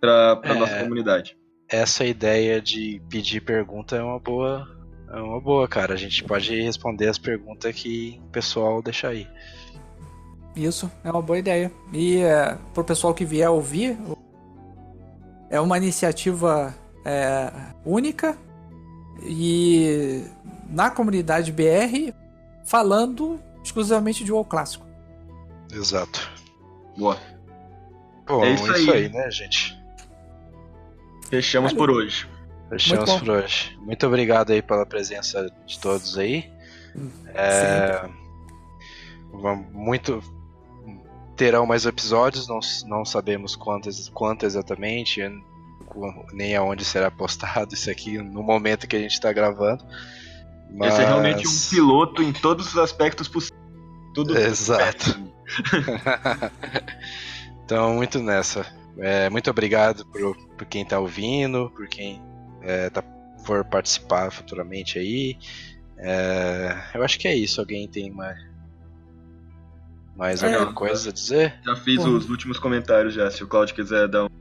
para 0.00 0.40
a 0.44 0.48
é, 0.48 0.54
nossa 0.54 0.78
comunidade. 0.80 1.36
Essa 1.68 2.04
ideia 2.04 2.60
de 2.60 3.00
pedir 3.08 3.40
pergunta 3.40 3.96
é 3.96 4.02
uma 4.02 4.18
boa, 4.18 4.68
é 5.08 5.20
uma 5.20 5.40
boa, 5.40 5.68
cara. 5.68 5.94
A 5.94 5.96
gente 5.96 6.24
pode 6.24 6.60
responder 6.60 7.08
as 7.08 7.18
perguntas 7.18 7.74
que 7.74 8.20
o 8.24 8.30
pessoal 8.30 8.82
deixa 8.82 9.08
aí. 9.08 9.28
Isso, 10.56 10.90
é 11.04 11.10
uma 11.10 11.22
boa 11.22 11.38
ideia. 11.38 11.70
E 11.92 12.18
é, 12.18 12.58
pro 12.74 12.82
pessoal 12.82 13.14
que 13.14 13.24
vier 13.24 13.48
ouvir, 13.48 13.96
é 15.48 15.60
uma 15.60 15.76
iniciativa 15.76 16.74
é, 17.04 17.52
única 17.84 18.36
e 19.22 20.24
na 20.68 20.90
comunidade 20.90 21.52
BR 21.52 22.12
falando 22.64 23.40
exclusivamente 23.62 24.24
de 24.24 24.32
WoW 24.32 24.44
clássico. 24.44 24.86
Exato. 25.72 26.30
Boa. 26.96 27.18
Bom, 28.26 28.44
é 28.44 28.52
isso, 28.52 28.72
aí. 28.72 28.90
aí, 28.90 29.08
né, 29.08 29.30
gente? 29.30 29.78
Fechamos 31.28 31.72
Valeu. 31.72 31.86
por 31.86 31.96
hoje. 31.96 32.28
Fechamos 32.68 33.12
por 33.14 33.30
hoje. 33.30 33.76
Muito 33.80 34.06
obrigado 34.06 34.52
aí 34.52 34.62
pela 34.62 34.86
presença 34.86 35.50
de 35.66 35.78
todos 35.78 36.16
aí. 36.18 36.50
Hum, 36.96 37.10
é... 37.34 38.08
Muito 39.72 40.22
terão 41.36 41.64
mais 41.64 41.86
episódios, 41.86 42.46
não, 42.46 42.60
não 42.86 43.04
sabemos 43.04 43.56
quantos, 43.56 44.08
quanto 44.10 44.44
exatamente, 44.44 45.22
nem 46.32 46.54
aonde 46.54 46.84
será 46.84 47.10
postado 47.10 47.74
isso 47.74 47.90
aqui 47.90 48.18
no 48.18 48.42
momento 48.42 48.86
que 48.86 48.96
a 48.96 49.00
gente 49.00 49.12
está 49.12 49.32
gravando. 49.32 49.84
Mas... 50.72 50.94
Esse 50.94 51.02
é 51.02 51.06
realmente 51.06 51.46
um 51.46 51.70
piloto 51.70 52.22
em 52.22 52.32
todos 52.32 52.68
os 52.68 52.78
aspectos 52.78 53.28
possíveis. 53.28 53.60
Tudo 54.14 54.36
Exato. 54.36 55.30
então, 57.64 57.94
muito 57.94 58.20
nessa. 58.20 58.66
É, 58.98 59.30
muito 59.30 59.50
obrigado 59.50 60.04
por, 60.06 60.36
por 60.56 60.66
quem 60.66 60.82
está 60.82 60.98
ouvindo, 60.98 61.70
por 61.74 61.88
quem 61.88 62.20
é, 62.62 62.90
tá, 62.90 63.02
for 63.44 63.64
participar 63.64 64.30
futuramente 64.30 64.98
aí. 64.98 65.38
É, 65.96 66.76
eu 66.94 67.02
acho 67.02 67.18
que 67.18 67.28
é 67.28 67.34
isso. 67.34 67.60
Alguém 67.60 67.88
tem 67.88 68.10
mais, 68.10 68.38
mais 70.16 70.42
é, 70.42 70.54
alguma 70.54 70.72
coisa 70.72 71.10
a 71.10 71.12
dizer? 71.12 71.58
Já 71.64 71.76
fiz 71.76 72.04
os 72.04 72.28
últimos 72.28 72.58
comentários 72.58 73.14
já, 73.14 73.30
se 73.30 73.44
o 73.44 73.46
Claudio 73.46 73.74
quiser 73.74 74.08
dar 74.08 74.24
um. 74.24 74.39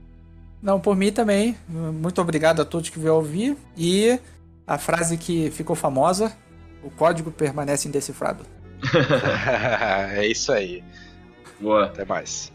Não, 0.61 0.79
por 0.79 0.95
mim 0.95 1.11
também. 1.11 1.57
Muito 1.67 2.21
obrigado 2.21 2.61
a 2.61 2.65
todos 2.65 2.89
que 2.89 2.99
vieram 2.99 3.15
ouvir. 3.15 3.57
E 3.77 4.19
a 4.67 4.77
frase 4.77 5.17
que 5.17 5.49
ficou 5.51 5.75
famosa: 5.75 6.31
o 6.83 6.89
código 6.89 7.31
permanece 7.31 7.87
indecifrado. 7.87 8.45
é 10.15 10.27
isso 10.27 10.51
aí. 10.51 10.83
Boa. 11.59 11.85
Até 11.85 12.05
mais. 12.05 12.51